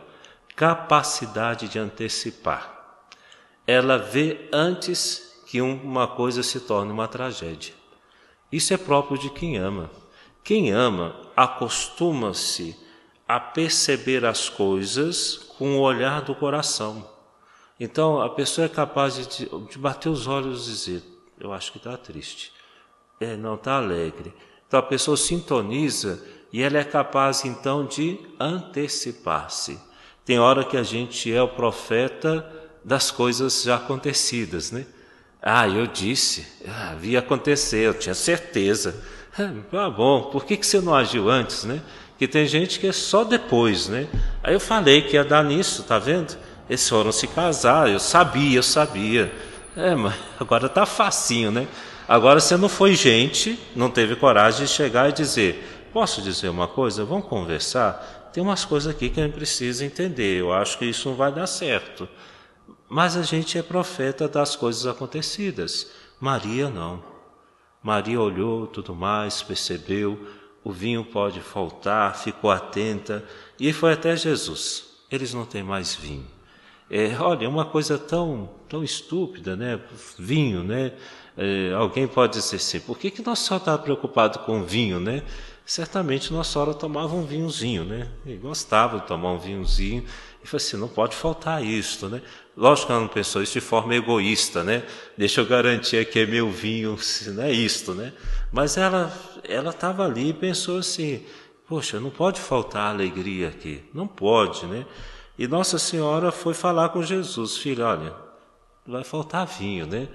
capacidade 0.57 1.69
de 1.69 1.79
antecipar. 1.79 2.73
Ela 3.67 3.99
vê 3.99 4.49
antes 4.53 5.43
que 5.47 5.61
uma 5.61 6.07
coisa 6.07 6.43
se 6.43 6.61
torne 6.61 6.93
uma 6.93 7.09
tragédia. 7.09 7.75
Isso 8.53 8.73
é 8.73 8.77
próprio 8.77 9.19
de 9.19 9.31
quem 9.31 9.57
ama. 9.57 9.91
Quem 10.43 10.71
ama 10.71 11.17
acostuma-se 11.37 12.77
a 13.27 13.41
perceber 13.41 14.25
as 14.25 14.49
coisas 14.49 15.37
com 15.59 15.77
o 15.77 15.81
olhar 15.81 16.23
do 16.23 16.35
coração. 16.35 17.09
Então 17.79 18.21
a 18.21 18.29
pessoa 18.29 18.67
é 18.67 18.69
capaz 18.69 19.15
de, 19.15 19.47
de 19.47 19.79
bater 19.79 20.09
os 20.09 20.27
olhos 20.27 20.69
e 20.69 20.71
dizer: 20.71 21.03
Eu 21.39 21.53
acho 21.53 21.73
que 21.73 21.79
está 21.79 21.97
triste 21.97 22.53
é, 23.21 23.37
não 23.37 23.55
está 23.55 23.77
alegre. 23.77 24.33
Então 24.67 24.79
a 24.81 24.83
pessoa 24.83 25.17
sintoniza 25.17 26.23
e 26.53 26.63
ela 26.63 26.79
é 26.79 26.85
capaz 26.85 27.45
então 27.45 27.87
de 27.87 28.19
antecipar-se. 28.39 29.79
Tem 30.25 30.39
hora 30.39 30.65
que 30.65 30.77
a 30.77 30.83
gente 30.83 31.33
é 31.33 31.43
o 31.43 31.49
profeta 31.49 32.49
das 32.85 33.11
coisas 33.11 33.63
já 33.63 33.77
acontecidas, 33.77 34.71
né? 34.71 34.87
Ah, 35.43 35.69
eu 35.69 35.87
disse, 35.87 36.47
ah, 36.67 36.97
acontecer, 37.19 37.87
eu 37.87 37.95
tinha 37.95 38.15
certeza. 38.15 39.03
Ah, 39.37 39.91
bom, 39.91 40.31
por 40.31 40.45
que, 40.45 40.57
que 40.57 40.65
você 40.65 40.81
não 40.81 40.95
agiu 40.95 41.29
antes, 41.29 41.65
né? 41.65 41.83
Que 42.25 42.29
tem 42.29 42.47
gente 42.47 42.81
que 42.81 42.87
é 42.87 42.93
só 42.93 43.23
depois, 43.23 43.87
né? 43.87 44.09
Aí 44.43 44.55
eu 44.55 44.61
falei 44.61 45.03
que 45.03 45.15
ia 45.15 45.23
dar 45.23 45.45
nisso, 45.45 45.83
tá 45.83 45.99
vendo? 45.99 46.35
Eles 46.71 46.89
foram 46.89 47.13
se 47.13 47.27
casar, 47.27 47.91
eu 47.91 48.01
sabia, 48.01 48.57
eu 48.57 48.63
sabia. 48.63 49.31
É, 49.77 49.95
mas 49.95 50.15
agora 50.41 50.67
tá 50.67 50.87
facinho, 50.87 51.51
né? 51.51 51.69
Agora 52.09 52.41
você 52.41 52.57
não 52.57 52.67
foi 52.67 52.95
gente, 52.95 53.59
não 53.77 53.91
teve 53.91 54.17
coragem 54.17 54.65
de 54.65 54.73
chegar 54.73 55.11
e 55.11 55.13
dizer: 55.13 55.87
Posso 55.93 56.23
dizer 56.23 56.49
uma 56.49 56.67
coisa? 56.67 57.05
Vamos 57.05 57.27
conversar? 57.27 58.31
Tem 58.33 58.43
umas 58.43 58.65
coisas 58.65 58.91
aqui 58.91 59.11
que 59.11 59.21
a 59.21 59.25
gente 59.25 59.35
precisa 59.35 59.85
entender. 59.85 60.41
Eu 60.41 60.51
acho 60.51 60.79
que 60.79 60.87
isso 60.87 61.11
não 61.11 61.17
vai 61.17 61.31
dar 61.31 61.47
certo. 61.47 62.09
Mas 62.89 63.19
a 63.19 63.23
gente 63.23 63.59
é 63.59 63.63
profeta 63.63 64.27
das 64.27 64.57
coisas 64.57 64.87
acontecidas. 64.87 65.91
Maria 66.19 66.71
não. 66.71 67.05
Maria 67.83 68.19
olhou 68.19 68.67
tudo 68.67 68.95
mais, 68.95 69.43
percebeu, 69.43 70.19
o 70.65 70.73
vinho 70.73 71.05
pode 71.05 71.41
faltar, 71.41 72.17
ficou 72.17 72.51
atenta 72.51 73.23
e 73.61 73.73
foi 73.73 73.93
até 73.93 74.17
Jesus. 74.17 74.85
Eles 75.11 75.35
não 75.35 75.45
têm 75.45 75.63
mais 75.63 75.95
vinho. 75.95 76.27
É, 76.91 77.15
olha, 77.21 77.45
é 77.45 77.49
uma 77.49 77.65
coisa 77.65 77.99
tão, 77.99 78.49
tão 78.69 78.83
estúpida, 78.83 79.55
né? 79.55 79.79
Vinho, 80.19 80.65
né? 80.65 80.93
É, 81.37 81.73
alguém 81.75 82.07
pode 82.07 82.39
dizer 82.39 82.57
assim, 82.57 82.81
por 82.81 82.99
que, 82.99 83.11
que 83.11 83.23
Nossa 83.23 83.43
Senhora 83.43 83.63
estava 83.63 83.83
preocupado 83.83 84.39
com 84.41 84.63
vinho, 84.63 84.99
né? 84.99 85.23
Certamente 85.67 86.33
Nossa 86.33 86.53
Senhora 86.53 86.75
tomava 86.75 87.15
um 87.15 87.25
vinhozinho, 87.25 87.85
né? 87.85 88.09
E 88.25 88.35
gostava 88.37 89.01
de 89.01 89.07
tomar 89.07 89.33
um 89.33 89.39
vinhozinho. 89.39 90.05
E 90.45 90.47
falou 90.47 90.59
assim, 90.59 90.77
não 90.77 90.89
pode 90.89 91.17
faltar 91.17 91.65
isto, 91.65 92.07
né? 92.07 92.21
Lógico 92.55 92.89
que 92.89 92.93
ela 92.93 93.01
não 93.01 93.09
pensou 93.09 93.43
isso 93.43 93.55
de 93.55 93.63
forma 93.63 93.95
egoísta, 93.95 94.63
né? 94.63 94.83
Deixa 95.17 95.41
eu 95.41 95.47
garantir 95.47 96.05
que 96.05 96.19
é 96.19 96.27
meu 96.27 96.51
vinho, 96.51 96.99
não 97.29 97.43
é 97.43 97.51
isto, 97.51 97.95
né? 97.95 98.13
Mas 98.53 98.77
ela 98.77 99.11
ela 99.49 99.71
estava 99.71 100.05
ali 100.05 100.29
e 100.29 100.33
pensou 100.35 100.79
assim, 100.79 101.25
poxa, 101.67 101.99
não 101.99 102.11
pode 102.11 102.41
faltar 102.41 102.91
alegria 102.91 103.49
aqui, 103.49 103.83
não 103.95 104.07
pode, 104.07 104.67
né? 104.67 104.85
E 105.39 105.49
Nossa 105.49 105.79
Senhora 105.79 106.31
foi 106.31 106.53
falar 106.53 106.91
com 106.91 107.03
Jesus, 107.03 107.57
filho, 107.57 107.83
olha, 107.83 108.15
vai 108.87 109.03
faltar 109.03 109.47
vinho, 109.47 109.87
né? 109.87 110.09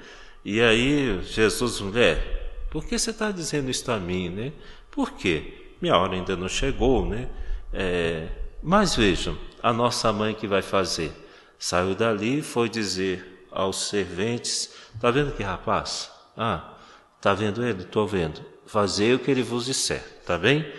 E 0.45 0.61
aí 0.61 1.23
Jesus, 1.23 1.81
mulher, 1.81 2.67
por 2.69 2.85
que 2.85 2.99
você 2.99 3.09
está 3.09 3.31
dizendo 3.31 3.71
isso 3.71 3.91
a 3.91 3.97
mim, 3.97 4.29
né? 4.29 4.53
Por 4.91 5.13
quê? 5.13 5.71
Minha 5.81 5.97
hora 5.97 6.13
ainda 6.13 6.35
não 6.35 6.47
chegou, 6.47 7.03
né? 7.03 7.27
É, 7.73 8.27
mas 8.61 8.95
vejam, 8.95 9.37
a 9.61 9.71
nossa 9.71 10.11
mãe 10.11 10.33
que 10.33 10.47
vai 10.47 10.61
fazer, 10.61 11.11
saiu 11.57 11.95
dali 11.95 12.39
e 12.39 12.43
foi 12.43 12.69
dizer 12.69 13.47
aos 13.51 13.87
serventes, 13.87 14.73
tá 14.99 15.09
vendo 15.11 15.33
que 15.33 15.43
rapaz? 15.43 16.11
Ah, 16.35 16.73
tá 17.19 17.33
vendo 17.33 17.65
ele? 17.65 17.83
Estou 17.83 18.07
vendo. 18.07 18.41
Fazer 18.65 19.15
o 19.15 19.19
que 19.19 19.31
ele 19.31 19.41
vos 19.41 19.65
disser, 19.65 20.03
tá 20.25 20.37
bem? 20.37 20.71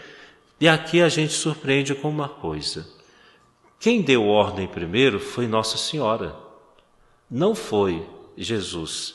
E 0.61 0.69
aqui 0.69 1.01
a 1.01 1.09
gente 1.09 1.33
surpreende 1.33 1.95
com 1.95 2.09
uma 2.09 2.29
coisa. 2.29 2.87
Quem 3.79 4.03
deu 4.03 4.27
ordem 4.27 4.69
primeiro 4.69 5.19
foi 5.19 5.47
Nossa 5.47 5.79
Senhora, 5.79 6.37
não 7.31 7.55
foi 7.55 8.07
Jesus. 8.37 9.15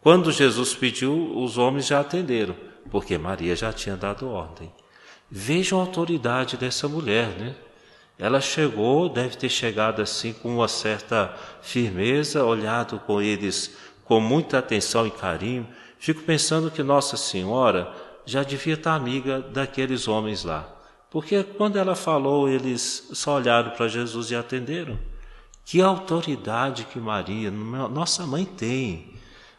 Quando 0.00 0.30
Jesus 0.30 0.74
pediu, 0.74 1.36
os 1.36 1.58
homens 1.58 1.86
já 1.86 2.00
atenderam, 2.00 2.56
porque 2.90 3.18
Maria 3.18 3.56
já 3.56 3.72
tinha 3.72 3.96
dado 3.96 4.28
ordem. 4.28 4.72
Vejam 5.30 5.78
a 5.78 5.82
autoridade 5.82 6.56
dessa 6.56 6.88
mulher, 6.88 7.28
né? 7.38 7.56
Ela 8.18 8.40
chegou, 8.40 9.08
deve 9.08 9.36
ter 9.36 9.48
chegado 9.48 10.02
assim 10.02 10.32
com 10.32 10.56
uma 10.56 10.66
certa 10.66 11.32
firmeza, 11.62 12.44
olhado 12.44 12.98
com 13.00 13.22
eles 13.22 13.76
com 14.04 14.20
muita 14.20 14.58
atenção 14.58 15.06
e 15.06 15.10
carinho. 15.10 15.68
Fico 15.98 16.22
pensando 16.22 16.70
que 16.70 16.82
Nossa 16.82 17.16
Senhora 17.16 17.92
já 18.24 18.42
devia 18.42 18.74
estar 18.74 18.94
amiga 18.94 19.40
daqueles 19.40 20.08
homens 20.08 20.44
lá. 20.44 20.68
Porque 21.10 21.42
quando 21.42 21.78
ela 21.78 21.94
falou, 21.94 22.48
eles 22.48 23.08
só 23.12 23.36
olharam 23.36 23.70
para 23.70 23.88
Jesus 23.88 24.30
e 24.30 24.34
atenderam. 24.34 24.98
Que 25.64 25.80
autoridade 25.80 26.84
que 26.86 26.98
Maria, 26.98 27.50
nossa 27.50 28.26
mãe, 28.26 28.44
tem. 28.44 29.14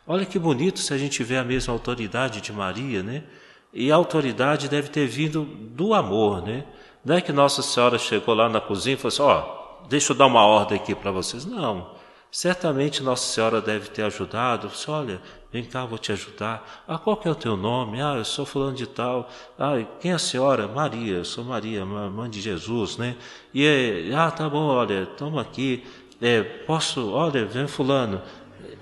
Olha 0.05 0.25
que 0.25 0.39
bonito 0.39 0.79
se 0.79 0.93
a 0.93 0.97
gente 0.97 1.23
vê 1.23 1.37
a 1.37 1.43
mesma 1.43 1.73
autoridade 1.73 2.41
de 2.41 2.51
Maria, 2.51 3.03
né? 3.03 3.23
E 3.71 3.91
a 3.91 3.95
autoridade 3.95 4.67
deve 4.67 4.89
ter 4.89 5.07
vindo 5.07 5.45
do 5.45 5.93
amor, 5.93 6.41
né? 6.41 6.65
Não 7.09 7.15
é 7.15 7.21
que 7.21 7.31
Nossa 7.31 7.63
Senhora 7.63 7.97
chegou 7.97 8.35
lá 8.35 8.47
na 8.47 8.61
cozinha 8.61 8.93
e 8.93 8.95
falou 8.95 9.07
assim: 9.07 9.21
Ó, 9.23 9.81
oh, 9.83 9.87
deixa 9.87 10.13
eu 10.13 10.15
dar 10.15 10.27
uma 10.27 10.45
ordem 10.45 10.77
aqui 10.77 10.93
para 10.93 11.09
vocês. 11.09 11.43
Não. 11.43 11.89
Certamente 12.29 13.01
Nossa 13.01 13.33
Senhora 13.33 13.59
deve 13.59 13.89
ter 13.89 14.03
ajudado. 14.03 14.67
Disse, 14.67 14.91
Olha, 14.91 15.19
vem 15.51 15.63
cá, 15.63 15.87
vou 15.87 15.97
te 15.97 16.11
ajudar. 16.11 16.83
Ah, 16.87 16.99
qual 16.99 17.17
que 17.17 17.27
é 17.27 17.31
o 17.31 17.33
teu 17.33 17.57
nome? 17.57 17.99
Ah, 17.99 18.13
eu 18.15 18.23
sou 18.23 18.45
fulano 18.45 18.75
de 18.75 18.85
tal. 18.85 19.27
Ah, 19.57 19.83
quem 19.99 20.11
é 20.11 20.13
a 20.13 20.19
senhora? 20.19 20.67
Maria, 20.67 21.15
eu 21.15 21.25
sou 21.25 21.43
Maria, 21.43 21.83
mãe 21.83 22.29
de 22.29 22.39
Jesus, 22.39 22.97
né? 22.97 23.15
E 23.51 23.65
é, 23.65 24.15
ah, 24.15 24.29
tá 24.29 24.47
bom, 24.47 24.67
olha, 24.67 25.07
toma 25.07 25.41
aqui. 25.41 25.83
É, 26.21 26.43
posso, 26.43 27.09
olha, 27.09 27.43
vem 27.43 27.65
fulano. 27.65 28.21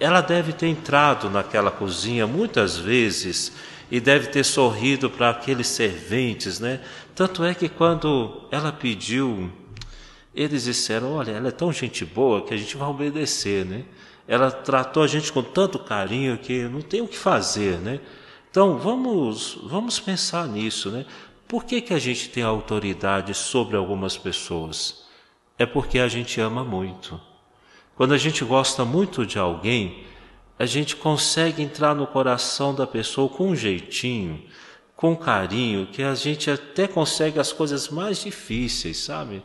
Ela 0.02 0.20
deve 0.20 0.52
ter 0.52 0.68
entrado 0.68 1.30
naquela 1.30 1.72
cozinha 1.72 2.28
muitas 2.28 2.78
vezes 2.78 3.54
e 3.90 4.00
deve 4.00 4.28
ter 4.28 4.44
sorrido 4.44 5.10
para 5.10 5.30
aqueles 5.30 5.68
serventes, 5.68 6.60
né? 6.60 6.82
Tanto 7.16 7.44
é 7.44 7.54
que 7.54 7.70
quando 7.70 8.48
ela 8.52 8.72
pediu 8.72 9.52
eles 10.38 10.66
disseram: 10.66 11.14
Olha, 11.14 11.32
ela 11.32 11.48
é 11.48 11.52
tão 11.52 11.74
gente 11.74 12.06
boa 12.06 12.44
que 12.44 12.54
a 12.54 12.58
gente 12.58 12.78
vai 12.78 12.88
obedecer, 12.88 13.66
né? 13.66 13.84
Ela 14.28 14.52
tratou 14.52 15.02
a 15.02 15.08
gente 15.08 15.32
com 15.32 15.42
tanto 15.42 15.80
carinho 15.80 16.38
que 16.38 16.64
não 16.64 16.82
tem 16.82 17.02
o 17.02 17.08
que 17.08 17.18
fazer, 17.18 17.80
né? 17.80 18.00
Então 18.52 18.78
vamos, 18.78 19.58
vamos 19.64 20.00
pensar 20.00 20.48
nisso, 20.48 20.92
né? 20.92 21.06
Por 21.48 21.64
que, 21.64 21.82
que 21.82 21.94
a 21.94 22.00
gente 22.00 22.30
tem 22.30 22.44
autoridade 22.44 23.34
sobre 23.34 23.78
algumas 23.78 24.18
pessoas? 24.18 25.06
É 25.58 25.66
porque 25.66 25.98
a 25.98 26.08
gente 26.08 26.40
ama 26.40 26.64
muito. 26.64 27.20
Quando 27.96 28.14
a 28.14 28.18
gente 28.18 28.44
gosta 28.44 28.86
muito 28.86 29.26
de 29.26 29.40
alguém, 29.40 30.04
a 30.60 30.66
gente 30.66 30.96
consegue 30.96 31.62
entrar 31.62 31.94
no 31.94 32.08
coração 32.08 32.74
da 32.74 32.88
pessoa 32.88 33.30
com 33.30 33.50
um 33.50 33.56
jeitinho, 33.56 34.44
com 34.96 35.16
carinho, 35.16 35.88
que 35.88 36.02
a 36.02 36.16
gente 36.16 36.50
até 36.50 36.88
consegue 36.88 37.40
as 37.40 37.54
coisas 37.54 37.90
mais 37.90 38.22
difíceis, 38.22 38.98
sabe? 38.98 39.44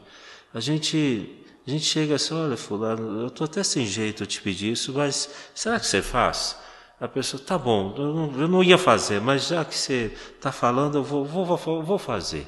A 0.54 0.60
gente, 0.60 1.28
a 1.66 1.70
gente 1.70 1.84
chega 1.84 2.14
assim, 2.14 2.34
olha, 2.34 2.56
fulano, 2.56 3.20
eu 3.20 3.26
estou 3.26 3.44
até 3.44 3.62
sem 3.62 3.84
jeito 3.84 4.22
de 4.22 4.34
te 4.34 4.40
pedir 4.40 4.72
isso, 4.72 4.92
mas 4.94 5.28
será 5.54 5.78
que 5.78 5.86
você 5.86 6.00
faz? 6.00 6.58
A 6.98 7.06
pessoa, 7.06 7.42
tá 7.42 7.58
bom, 7.58 7.94
eu 7.98 8.14
não, 8.14 8.40
eu 8.40 8.48
não 8.48 8.64
ia 8.64 8.78
fazer, 8.78 9.20
mas 9.20 9.48
já 9.48 9.64
que 9.64 9.74
você 9.76 10.16
está 10.34 10.50
falando, 10.50 10.98
eu 10.98 11.04
vou, 11.04 11.24
vou, 11.24 11.44
vou, 11.44 11.82
vou 11.82 11.98
fazer. 11.98 12.46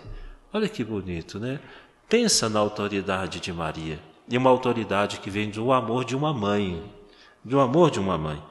Olha 0.53 0.69
que 0.69 0.83
bonito, 0.83 1.39
né? 1.39 1.61
Pensa 2.09 2.49
na 2.49 2.61
autoridade 2.61 3.41
de 3.41 3.53
Maria, 3.53 3.99
e 4.29 4.39
uma 4.39 4.49
autoridade 4.49 5.19
que 5.19 5.29
vem 5.29 5.51
do 5.51 5.73
amor 5.73 6.05
de 6.05 6.17
uma 6.17 6.33
mãe, 6.33 6.83
do 7.43 7.61
amor 7.61 7.91
de 7.91 8.01
uma 8.01 8.17
mãe. 8.17 8.43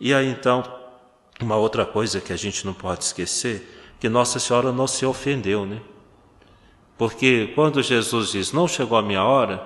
E 0.00 0.14
aí 0.14 0.28
então, 0.28 0.62
uma 1.40 1.56
outra 1.56 1.84
coisa 1.84 2.20
que 2.20 2.32
a 2.32 2.36
gente 2.36 2.64
não 2.64 2.74
pode 2.74 3.04
esquecer, 3.04 3.96
que 4.00 4.08
Nossa 4.08 4.38
Senhora 4.38 4.72
não 4.72 4.86
se 4.86 5.04
ofendeu, 5.04 5.66
né? 5.66 5.80
Porque 6.96 7.52
quando 7.54 7.82
Jesus 7.82 8.32
diz, 8.32 8.52
não 8.52 8.66
chegou 8.66 8.98
a 8.98 9.02
minha 9.02 9.22
hora, 9.22 9.64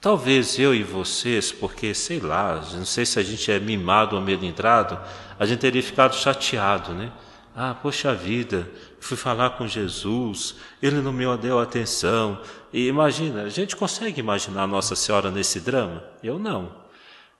talvez 0.00 0.58
eu 0.58 0.74
e 0.74 0.82
vocês, 0.82 1.50
porque 1.50 1.94
sei 1.94 2.20
lá, 2.20 2.62
não 2.74 2.84
sei 2.84 3.06
se 3.06 3.18
a 3.18 3.22
gente 3.22 3.50
é 3.50 3.58
mimado 3.58 4.14
ou 4.16 4.22
melindrado, 4.22 4.98
a 5.38 5.46
gente 5.46 5.60
teria 5.60 5.82
ficado 5.82 6.14
chateado, 6.14 6.92
né? 6.92 7.10
Ah, 7.56 7.74
poxa 7.74 8.12
vida, 8.12 8.68
fui 8.98 9.16
falar 9.16 9.50
com 9.50 9.66
Jesus, 9.66 10.56
ele 10.82 11.00
não 11.00 11.12
me 11.12 11.24
deu 11.36 11.58
atenção. 11.60 12.40
E 12.72 12.88
imagina, 12.88 13.44
a 13.44 13.48
gente 13.48 13.76
consegue 13.76 14.20
imaginar 14.20 14.66
Nossa 14.66 14.96
Senhora 14.96 15.30
nesse 15.30 15.60
drama? 15.60 16.02
Eu 16.22 16.38
não. 16.38 16.72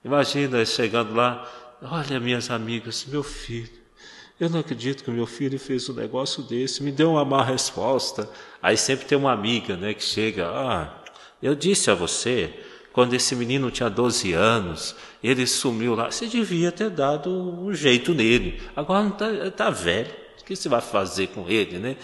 Imagina 0.05 0.65
chegando 0.65 1.15
lá, 1.15 1.47
olha, 1.91 2.19
minhas 2.19 2.51
amigas, 2.51 3.07
meu 3.09 3.23
filho, 3.23 3.71
eu 4.39 4.51
não 4.51 4.61
acredito 4.61 5.05
que 5.05 5.11
meu 5.11 5.27
filho 5.27 5.59
fez 5.59 5.89
um 5.89 5.95
negócio 5.95 6.43
desse, 6.43 6.83
me 6.83 6.91
deu 6.91 7.13
uma 7.13 7.25
má 7.25 7.45
resposta. 7.45 8.29
Aí 8.61 8.77
sempre 8.77 9.07
tem 9.07 9.17
uma 9.17 9.33
amiga, 9.33 9.77
né, 9.77 9.95
que 9.95 10.03
chega, 10.03 10.47
ah, 10.49 11.05
eu 11.43 11.55
disse 11.55 11.91
a 11.91 11.95
você, 11.95 12.53
quando 12.93 13.15
esse 13.15 13.37
menino 13.37 13.71
tinha 13.71 13.89
12 13.89 14.33
anos, 14.33 14.97
ele 15.23 15.47
sumiu 15.47 15.95
lá, 15.95 16.11
você 16.11 16.27
devia 16.27 16.73
ter 16.73 16.91
dado 16.91 17.31
um 17.31 17.73
jeito 17.75 18.15
nele. 18.15 18.61
Agora 18.75 19.09
está 19.09 19.51
tá 19.51 19.71
velho, 19.71 20.11
o 20.41 20.45
que 20.45 20.57
você 20.57 20.69
vai 20.69 20.81
fazer 20.81 21.29
com 21.29 21.49
ele, 21.49 21.79
né? 21.79 21.97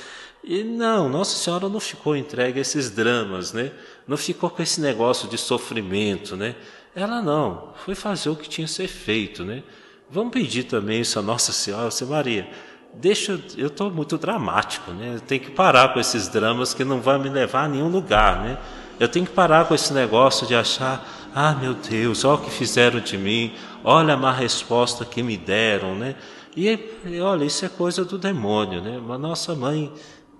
E 0.42 0.64
não, 0.64 1.08
Nossa 1.08 1.36
Senhora 1.36 1.68
não 1.68 1.80
ficou 1.80 2.16
entregue 2.16 2.58
a 2.58 2.62
esses 2.62 2.90
dramas, 2.90 3.52
né? 3.52 3.72
Não 4.06 4.16
ficou 4.16 4.48
com 4.48 4.62
esse 4.62 4.80
negócio 4.80 5.28
de 5.28 5.36
sofrimento, 5.36 6.36
né? 6.36 6.56
Ela 6.94 7.22
não, 7.22 7.72
foi 7.84 7.94
fazer 7.94 8.30
o 8.30 8.36
que 8.36 8.48
tinha 8.48 8.66
que 8.66 8.72
ser 8.72 8.88
feito, 8.88 9.44
né? 9.44 9.62
Vamos 10.10 10.32
pedir 10.32 10.64
também 10.64 11.00
isso 11.00 11.18
a 11.18 11.22
Nossa 11.22 11.52
Senhora, 11.52 11.90
você 11.90 12.04
Maria. 12.04 12.48
Deixa, 12.92 13.40
eu 13.56 13.68
estou 13.68 13.90
muito 13.90 14.18
dramático, 14.18 14.90
né? 14.90 15.14
Eu 15.14 15.20
tenho 15.20 15.40
que 15.40 15.50
parar 15.52 15.92
com 15.94 16.00
esses 16.00 16.26
dramas 16.26 16.74
que 16.74 16.84
não 16.84 17.00
vão 17.00 17.18
me 17.20 17.28
levar 17.28 17.64
a 17.64 17.68
nenhum 17.68 17.88
lugar, 17.88 18.42
né? 18.42 18.58
Eu 18.98 19.08
tenho 19.08 19.24
que 19.24 19.32
parar 19.32 19.66
com 19.66 19.74
esse 19.74 19.92
negócio 19.92 20.46
de 20.46 20.54
achar, 20.54 21.08
ah, 21.32 21.54
meu 21.54 21.74
Deus, 21.74 22.24
olha 22.24 22.34
o 22.34 22.44
que 22.44 22.50
fizeram 22.50 22.98
de 22.98 23.16
mim, 23.16 23.54
olha 23.84 24.14
a 24.14 24.16
má 24.16 24.32
resposta 24.32 25.04
que 25.04 25.22
me 25.22 25.36
deram, 25.36 25.94
né? 25.94 26.16
E 26.56 26.76
olha, 27.22 27.44
isso 27.44 27.64
é 27.64 27.68
coisa 27.68 28.04
do 28.04 28.18
demônio, 28.18 28.82
né? 28.82 29.00
Mas 29.00 29.20
nossa 29.20 29.54
mãe 29.54 29.92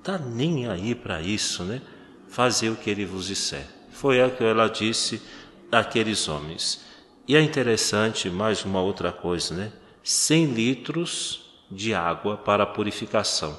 tá 0.02 0.18
nem 0.18 0.68
aí 0.68 0.96
para 0.96 1.22
isso, 1.22 1.62
né? 1.62 1.80
Fazer 2.28 2.70
o 2.70 2.76
que 2.76 2.90
ele 2.90 3.04
vos 3.04 3.28
disser. 3.28 3.64
Foi 3.92 4.20
o 4.20 4.30
que 4.30 4.42
ela 4.42 4.68
disse 4.68 5.22
àqueles 5.70 6.28
homens. 6.28 6.84
E 7.26 7.36
é 7.36 7.40
interessante 7.40 8.28
mais 8.28 8.64
uma 8.64 8.80
outra 8.80 9.12
coisa, 9.12 9.54
né? 9.54 9.72
100 10.02 10.46
litros 10.46 11.50
de 11.70 11.94
água 11.94 12.36
para 12.36 12.66
purificação. 12.66 13.56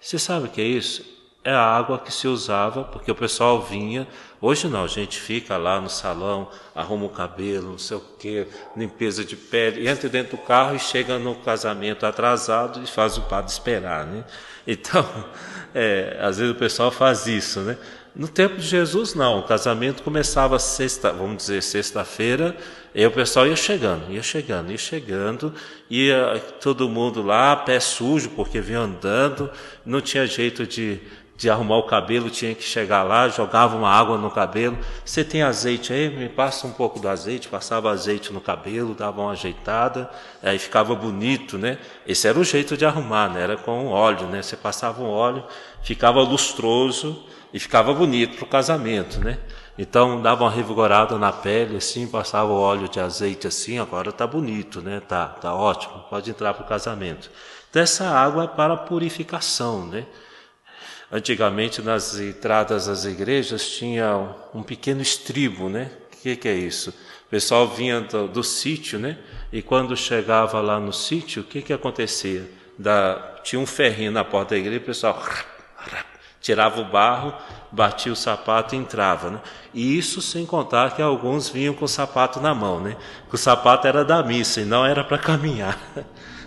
Você 0.00 0.18
sabe 0.18 0.46
o 0.46 0.50
que 0.50 0.60
é 0.60 0.64
isso? 0.64 1.16
É 1.42 1.52
a 1.52 1.62
água 1.62 1.98
que 1.98 2.12
se 2.12 2.26
usava, 2.26 2.82
porque 2.84 3.10
o 3.10 3.14
pessoal 3.14 3.62
vinha. 3.62 4.06
Hoje 4.40 4.68
não, 4.68 4.84
a 4.84 4.88
gente 4.88 5.18
fica 5.18 5.56
lá 5.56 5.80
no 5.80 5.88
salão, 5.88 6.50
arruma 6.74 7.06
o 7.06 7.08
cabelo, 7.08 7.70
não 7.70 7.78
sei 7.78 7.96
o 7.96 8.02
quê, 8.18 8.48
limpeza 8.76 9.24
de 9.24 9.36
pele, 9.36 9.88
entra 9.88 10.08
dentro 10.08 10.36
do 10.36 10.42
carro 10.42 10.74
e 10.74 10.78
chega 10.80 11.18
no 11.18 11.36
casamento 11.36 12.04
atrasado 12.04 12.82
e 12.82 12.86
faz 12.86 13.16
o 13.16 13.22
padre 13.22 13.52
esperar, 13.52 14.04
né? 14.04 14.24
Então, 14.66 15.08
é, 15.72 16.18
às 16.20 16.38
vezes 16.38 16.52
o 16.52 16.58
pessoal 16.58 16.90
faz 16.90 17.26
isso, 17.28 17.60
né? 17.60 17.78
No 18.16 18.26
tempo 18.26 18.56
de 18.56 18.66
Jesus, 18.66 19.14
não. 19.14 19.40
O 19.40 19.42
casamento 19.42 20.02
começava 20.02 20.58
sexta, 20.58 21.12
vamos 21.12 21.36
dizer, 21.36 21.62
sexta-feira, 21.62 22.56
e 22.94 23.04
o 23.04 23.10
pessoal 23.10 23.46
ia 23.46 23.54
chegando, 23.54 24.10
ia 24.10 24.22
chegando, 24.22 24.70
ia 24.70 24.78
chegando, 24.78 25.52
ia 25.90 26.42
todo 26.62 26.88
mundo 26.88 27.20
lá, 27.20 27.54
pé 27.54 27.78
sujo, 27.78 28.30
porque 28.30 28.58
vinha 28.58 28.78
andando, 28.78 29.50
não 29.84 30.00
tinha 30.00 30.26
jeito 30.26 30.66
de, 30.66 30.98
de 31.36 31.50
arrumar 31.50 31.76
o 31.76 31.82
cabelo, 31.82 32.30
tinha 32.30 32.54
que 32.54 32.62
chegar 32.62 33.02
lá, 33.02 33.28
jogava 33.28 33.76
uma 33.76 33.90
água 33.90 34.16
no 34.16 34.30
cabelo. 34.30 34.78
Você 35.04 35.22
tem 35.22 35.42
azeite 35.42 35.92
aí? 35.92 36.08
Me 36.08 36.30
passa 36.30 36.66
um 36.66 36.72
pouco 36.72 36.98
do 36.98 37.10
azeite, 37.10 37.48
passava 37.48 37.90
azeite 37.90 38.32
no 38.32 38.40
cabelo, 38.40 38.94
dava 38.94 39.20
uma 39.20 39.32
ajeitada, 39.32 40.08
aí 40.42 40.58
ficava 40.58 40.94
bonito, 40.94 41.58
né? 41.58 41.76
Esse 42.06 42.26
era 42.26 42.38
o 42.38 42.44
jeito 42.44 42.78
de 42.78 42.86
arrumar, 42.86 43.28
né? 43.28 43.42
Era 43.42 43.58
com 43.58 43.88
óleo, 43.88 44.26
né? 44.28 44.40
Você 44.40 44.56
passava 44.56 45.02
um 45.02 45.10
óleo, 45.10 45.44
ficava 45.82 46.22
lustroso, 46.22 47.22
e 47.56 47.58
ficava 47.58 47.94
bonito 47.94 48.36
para 48.36 48.44
o 48.44 48.48
casamento, 48.48 49.18
né? 49.18 49.38
Então 49.78 50.20
dava 50.20 50.44
uma 50.44 50.50
revigorada 50.50 51.16
na 51.16 51.32
pele, 51.32 51.78
assim, 51.78 52.06
passava 52.06 52.52
o 52.52 52.60
óleo 52.60 52.86
de 52.86 53.00
azeite 53.00 53.46
assim, 53.46 53.78
agora 53.78 54.10
está 54.10 54.26
bonito, 54.26 54.82
né? 54.82 55.00
Tá, 55.00 55.26
tá 55.26 55.54
ótimo, 55.54 56.04
pode 56.10 56.28
entrar 56.28 56.52
para 56.52 56.66
o 56.66 56.68
casamento. 56.68 57.30
Então 57.70 57.80
essa 57.80 58.10
água 58.10 58.44
é 58.44 58.46
para 58.46 58.76
purificação, 58.76 59.86
né? 59.86 60.04
Antigamente 61.10 61.80
nas 61.80 62.18
entradas 62.18 62.88
das 62.88 63.06
igrejas 63.06 63.66
tinha 63.70 64.34
um 64.54 64.62
pequeno 64.62 65.00
estribo, 65.00 65.70
né? 65.70 65.90
O 66.12 66.16
que, 66.18 66.36
que 66.36 66.48
é 66.48 66.54
isso? 66.54 66.90
O 66.90 67.30
pessoal 67.30 67.66
vinha 67.66 68.02
do, 68.02 68.28
do 68.28 68.44
sítio, 68.44 68.98
né? 68.98 69.16
E 69.50 69.62
quando 69.62 69.96
chegava 69.96 70.60
lá 70.60 70.78
no 70.78 70.92
sítio, 70.92 71.40
o 71.40 71.44
que, 71.46 71.62
que 71.62 71.72
acontecia? 71.72 72.50
Da, 72.78 73.14
tinha 73.42 73.58
um 73.58 73.64
ferrinho 73.64 74.12
na 74.12 74.22
porta 74.22 74.54
da 74.54 74.58
igreja, 74.58 74.82
o 74.82 74.84
pessoal 74.84 75.18
tirava 76.40 76.80
o 76.80 76.84
barro, 76.84 77.34
batia 77.72 78.12
o 78.12 78.16
sapato 78.16 78.74
e 78.74 78.78
entrava. 78.78 79.30
Né? 79.30 79.40
E 79.74 79.98
isso 79.98 80.22
sem 80.22 80.46
contar 80.46 80.94
que 80.94 81.02
alguns 81.02 81.48
vinham 81.48 81.74
com 81.74 81.84
o 81.84 81.88
sapato 81.88 82.40
na 82.40 82.54
mão, 82.54 82.80
né? 82.80 82.96
que 83.28 83.34
o 83.34 83.38
sapato 83.38 83.86
era 83.86 84.04
da 84.04 84.22
missa 84.22 84.60
e 84.60 84.64
não 84.64 84.84
era 84.84 85.04
para 85.04 85.18
caminhar. 85.18 85.78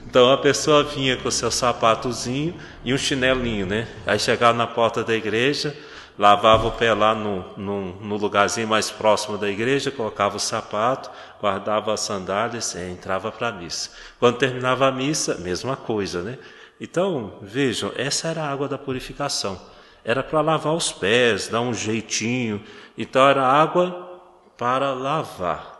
Então 0.09 0.31
a 0.31 0.37
pessoa 0.37 0.83
vinha 0.83 1.15
com 1.17 1.27
o 1.27 1.31
seu 1.31 1.51
sapatozinho 1.51 2.55
e 2.83 2.91
um 2.91 2.97
chinelinho, 2.97 3.67
né? 3.67 3.87
Aí 4.07 4.17
chegava 4.17 4.57
na 4.57 4.65
porta 4.65 5.03
da 5.03 5.13
igreja, 5.13 5.77
lavava 6.17 6.67
o 6.67 6.71
pé 6.71 6.91
lá 6.95 7.13
no, 7.13 7.45
no, 7.55 7.93
no 8.01 8.17
lugarzinho 8.17 8.67
mais 8.67 8.89
próximo 8.89 9.37
da 9.37 9.47
igreja, 9.47 9.91
colocava 9.91 10.37
o 10.37 10.39
sapato, 10.39 11.11
guardava 11.39 11.93
as 11.93 11.99
sandálias 11.99 12.73
e 12.73 12.89
entrava 12.89 13.31
para 13.31 13.49
a 13.49 13.51
missa. 13.51 13.91
Quando 14.19 14.39
terminava 14.39 14.87
a 14.87 14.91
missa, 14.91 15.35
mesma 15.35 15.75
coisa, 15.75 16.23
né? 16.23 16.39
Então, 16.81 17.33
vejam, 17.43 17.91
essa 17.95 18.29
era 18.29 18.41
a 18.41 18.51
água 18.51 18.67
da 18.67 18.79
purificação 18.79 19.61
era 20.03 20.23
para 20.23 20.41
lavar 20.41 20.73
os 20.73 20.91
pés, 20.91 21.47
dar 21.47 21.61
um 21.61 21.73
jeitinho. 21.73 22.63
Então 22.97 23.27
era 23.27 23.45
água 23.45 24.21
para 24.57 24.93
lavar. 24.93 25.79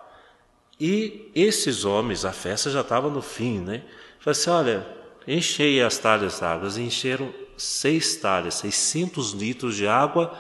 E 0.79 1.31
esses 1.35 1.83
homens, 1.83 2.23
a 2.23 2.31
festa 2.31 2.69
já 2.69 2.81
estava 2.81 3.09
no 3.09 3.21
fim, 3.21 3.59
né? 3.59 3.83
Falei 4.19 4.31
assim: 4.31 4.49
olha, 4.49 4.87
enchei 5.27 5.81
as 5.81 5.97
talhas 5.97 6.39
d'água. 6.39 6.69
Encheram 6.79 7.33
seis 7.57 8.15
talhas, 8.15 8.55
600 8.55 9.31
litros 9.31 9.75
de 9.75 9.87
água, 9.87 10.33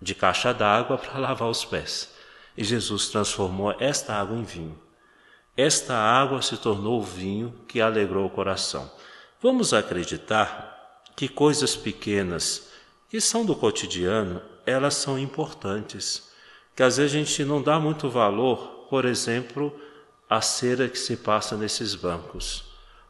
de 0.00 0.14
caixa 0.14 0.54
d'água 0.54 0.96
para 0.98 1.18
lavar 1.18 1.48
os 1.48 1.64
pés. 1.64 2.14
E 2.56 2.62
Jesus 2.62 3.08
transformou 3.08 3.74
esta 3.78 4.14
água 4.14 4.36
em 4.36 4.44
vinho. 4.44 4.78
Esta 5.56 5.94
água 5.96 6.40
se 6.40 6.56
tornou 6.56 7.00
o 7.00 7.04
vinho 7.04 7.52
que 7.66 7.80
alegrou 7.80 8.26
o 8.26 8.30
coração. 8.30 8.88
Vamos 9.42 9.74
acreditar 9.74 11.02
que 11.16 11.28
coisas 11.28 11.74
pequenas 11.74 12.67
que 13.08 13.20
são 13.20 13.44
do 13.44 13.56
cotidiano, 13.56 14.42
elas 14.66 14.94
são 14.94 15.18
importantes. 15.18 16.30
Que 16.76 16.82
às 16.82 16.96
vezes 16.98 17.14
a 17.14 17.18
gente 17.18 17.44
não 17.44 17.62
dá 17.62 17.80
muito 17.80 18.08
valor, 18.08 18.86
por 18.90 19.04
exemplo, 19.04 19.74
à 20.28 20.40
cera 20.40 20.88
que 20.88 20.98
se 20.98 21.16
passa 21.16 21.56
nesses 21.56 21.94
bancos, 21.94 22.64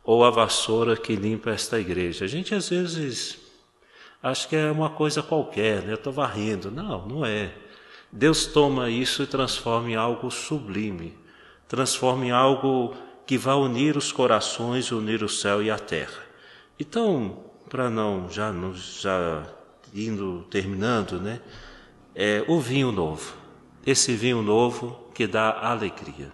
ou 0.05 0.25
a 0.25 0.31
vassoura 0.31 0.97
que 0.97 1.17
limpa 1.17 1.51
esta 1.51 1.79
igreja. 1.79 2.25
A 2.25 2.29
gente 2.29 2.55
às 2.55 2.69
vezes 2.69 3.39
acha 4.23 4.49
que 4.49 4.57
é 4.57 4.71
uma 4.71 4.91
coisa 4.91 5.23
qualquer, 5.23 5.83
né? 5.83 5.93
Eu 5.93 5.97
estou 5.97 6.13
varrendo. 6.13 6.71
Não, 6.71 7.07
não 7.07 7.27
é. 7.27 7.53
Deus 8.11 8.47
toma 8.47 8.89
isso 8.89 9.23
e 9.23 9.27
transforma 9.27 9.91
em 9.91 9.97
algo 9.97 10.31
sublime, 10.31 11.15
transforma 11.69 12.25
em 12.25 12.31
algo 12.31 12.95
que 13.27 13.37
vai 13.37 13.55
unir 13.55 13.97
os 13.97 14.11
corações, 14.11 14.91
unir 14.91 15.23
o 15.23 15.29
céu 15.29 15.63
e 15.63 15.71
a 15.71 15.79
terra. 15.79 16.23
Então, 16.81 17.45
para 17.69 17.91
não 17.91 18.31
já, 18.31 18.51
já 18.99 19.58
indo 19.95 20.47
terminando, 20.51 21.21
né? 21.21 21.41
É 22.15 22.45
o 22.49 22.61
vinho 22.61 22.91
novo. 22.93 23.35
Esse 23.87 24.15
vinho 24.15 24.43
novo 24.43 25.11
que 25.15 25.27
dá 25.27 25.51
alegria. 25.51 26.33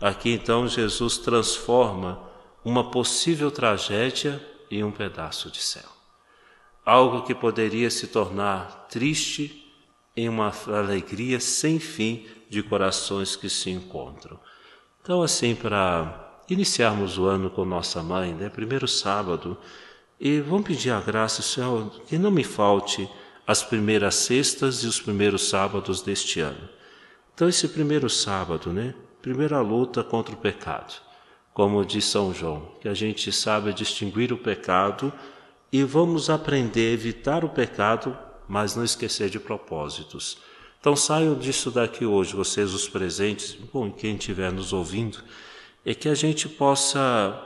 Aqui 0.00 0.30
então 0.30 0.68
Jesus 0.68 1.18
transforma 1.18 2.22
uma 2.64 2.90
possível 2.90 3.50
tragédia 3.50 4.44
em 4.70 4.82
um 4.82 4.90
pedaço 4.90 5.50
de 5.50 5.60
céu. 5.60 5.88
Algo 6.84 7.22
que 7.22 7.34
poderia 7.34 7.90
se 7.90 8.06
tornar 8.06 8.86
triste 8.88 9.64
em 10.16 10.28
uma 10.28 10.52
alegria 10.68 11.38
sem 11.40 11.78
fim 11.78 12.26
de 12.48 12.62
corações 12.62 13.36
que 13.36 13.48
se 13.48 13.70
encontram. 13.70 14.38
Então, 15.02 15.22
assim, 15.22 15.54
para 15.54 16.40
iniciarmos 16.48 17.18
o 17.18 17.26
ano 17.26 17.50
com 17.50 17.64
nossa 17.64 18.02
mãe, 18.02 18.32
né? 18.34 18.48
Primeiro 18.48 18.88
sábado, 18.88 19.56
e 20.18 20.40
vamos 20.40 20.66
pedir 20.66 20.90
a 20.90 21.00
graça, 21.00 21.42
Senhor, 21.42 21.90
que 22.06 22.18
não 22.18 22.30
me 22.30 22.42
falte 22.42 23.08
as 23.46 23.62
primeiras 23.62 24.14
sextas 24.14 24.82
e 24.82 24.86
os 24.86 25.00
primeiros 25.00 25.48
sábados 25.48 26.02
deste 26.02 26.40
ano. 26.40 26.68
Então, 27.34 27.48
esse 27.48 27.68
primeiro 27.68 28.08
sábado, 28.08 28.72
né? 28.72 28.94
Primeira 29.20 29.60
luta 29.60 30.02
contra 30.02 30.34
o 30.34 30.38
pecado. 30.38 30.94
Como 31.52 31.84
diz 31.84 32.04
São 32.06 32.32
João, 32.32 32.72
que 32.80 32.88
a 32.88 32.94
gente 32.94 33.30
sabe 33.30 33.72
distinguir 33.72 34.32
o 34.32 34.38
pecado 34.38 35.12
e 35.70 35.82
vamos 35.82 36.30
aprender 36.30 36.90
a 36.90 36.94
evitar 36.94 37.44
o 37.44 37.48
pecado, 37.48 38.16
mas 38.48 38.74
não 38.74 38.84
esquecer 38.84 39.28
de 39.28 39.38
propósitos. 39.38 40.38
Então 40.80 40.94
saiam 40.94 41.34
disso 41.34 41.70
daqui 41.70 42.06
hoje, 42.06 42.34
vocês 42.34 42.72
os 42.72 42.88
presentes, 42.88 43.54
bom, 43.72 43.90
quem 43.90 44.14
estiver 44.14 44.52
nos 44.52 44.72
ouvindo, 44.72 45.18
é 45.84 45.94
que 45.94 46.08
a 46.08 46.14
gente 46.14 46.48
possa 46.48 47.42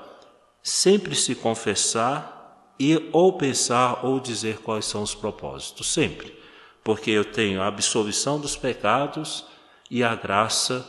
sempre 0.63 1.15
se 1.15 1.35
confessar 1.35 2.40
e 2.81 3.11
ou 3.13 3.35
pensar 3.35 4.07
ou 4.07 4.19
dizer 4.19 4.61
quais 4.61 4.87
são 4.87 5.03
os 5.03 5.15
propósitos, 5.15 5.93
sempre, 5.93 6.35
porque 6.83 7.11
eu 7.11 7.27
tenho 7.27 7.61
a 7.61 7.67
absolvição 7.67 8.41
dos 8.41 8.57
pecados 8.57 9.45
e 9.91 10.03
a 10.03 10.15
graça 10.15 10.89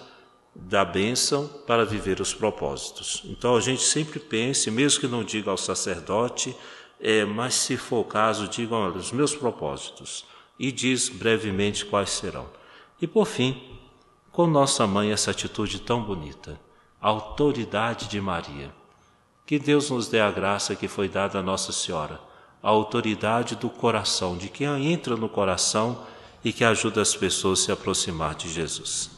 da 0.55 0.85
bênção 0.85 1.49
para 1.67 1.85
viver 1.85 2.21
os 2.21 2.33
propósitos. 2.33 3.23
Então 3.25 3.57
a 3.57 3.59
gente 3.59 3.81
sempre 3.81 4.21
pense, 4.21 4.71
mesmo 4.71 5.01
que 5.01 5.07
não 5.07 5.21
diga 5.21 5.51
ao 5.51 5.57
sacerdote, 5.57 6.55
é, 6.97 7.25
mas 7.25 7.55
se 7.55 7.75
for 7.75 7.99
o 7.99 8.05
caso, 8.05 8.47
diga 8.47 8.73
olha, 8.73 8.95
os 8.95 9.11
meus 9.11 9.35
propósitos 9.35 10.23
e 10.57 10.71
diz 10.71 11.09
brevemente 11.09 11.85
quais 11.85 12.11
serão. 12.11 12.47
E 13.01 13.07
por 13.07 13.27
fim, 13.27 13.61
com 14.31 14.47
nossa 14.47 14.87
mãe 14.87 15.11
essa 15.11 15.31
atitude 15.31 15.81
tão 15.81 16.01
bonita, 16.01 16.57
a 17.01 17.09
autoridade 17.09 18.07
de 18.07 18.21
Maria. 18.21 18.80
Que 19.51 19.59
Deus 19.59 19.89
nos 19.89 20.07
dê 20.07 20.21
a 20.21 20.31
graça 20.31 20.77
que 20.77 20.87
foi 20.87 21.09
dada 21.09 21.39
a 21.39 21.43
Nossa 21.43 21.73
Senhora, 21.73 22.21
a 22.63 22.69
autoridade 22.69 23.57
do 23.57 23.69
coração, 23.69 24.37
de 24.37 24.47
quem 24.47 24.93
entra 24.93 25.17
no 25.17 25.27
coração 25.27 26.03
e 26.41 26.53
que 26.53 26.63
ajuda 26.63 27.01
as 27.01 27.17
pessoas 27.17 27.59
a 27.59 27.63
se 27.65 27.71
aproximar 27.73 28.33
de 28.33 28.49
Jesus. 28.49 29.11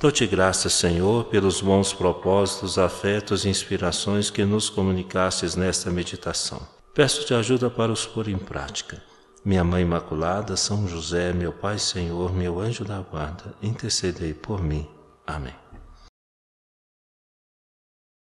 Dou-te 0.00 0.26
graças, 0.26 0.72
Senhor, 0.72 1.26
pelos 1.26 1.60
bons 1.60 1.92
propósitos, 1.92 2.76
afetos 2.76 3.44
e 3.44 3.50
inspirações 3.50 4.30
que 4.30 4.44
nos 4.44 4.68
comunicastes 4.68 5.54
nesta 5.54 5.92
meditação. 5.92 6.66
Peço-te 6.92 7.32
ajuda 7.32 7.70
para 7.70 7.92
os 7.92 8.04
pôr 8.04 8.26
em 8.26 8.38
prática. 8.38 9.00
Minha 9.44 9.62
Mãe 9.62 9.82
Imaculada, 9.82 10.56
São 10.56 10.88
José, 10.88 11.32
meu 11.32 11.52
Pai 11.52 11.78
Senhor, 11.78 12.34
meu 12.34 12.58
anjo 12.58 12.84
da 12.84 12.98
guarda, 12.98 13.54
intercedei 13.62 14.34
por 14.34 14.60
mim. 14.60 14.88
Amém. 15.24 15.61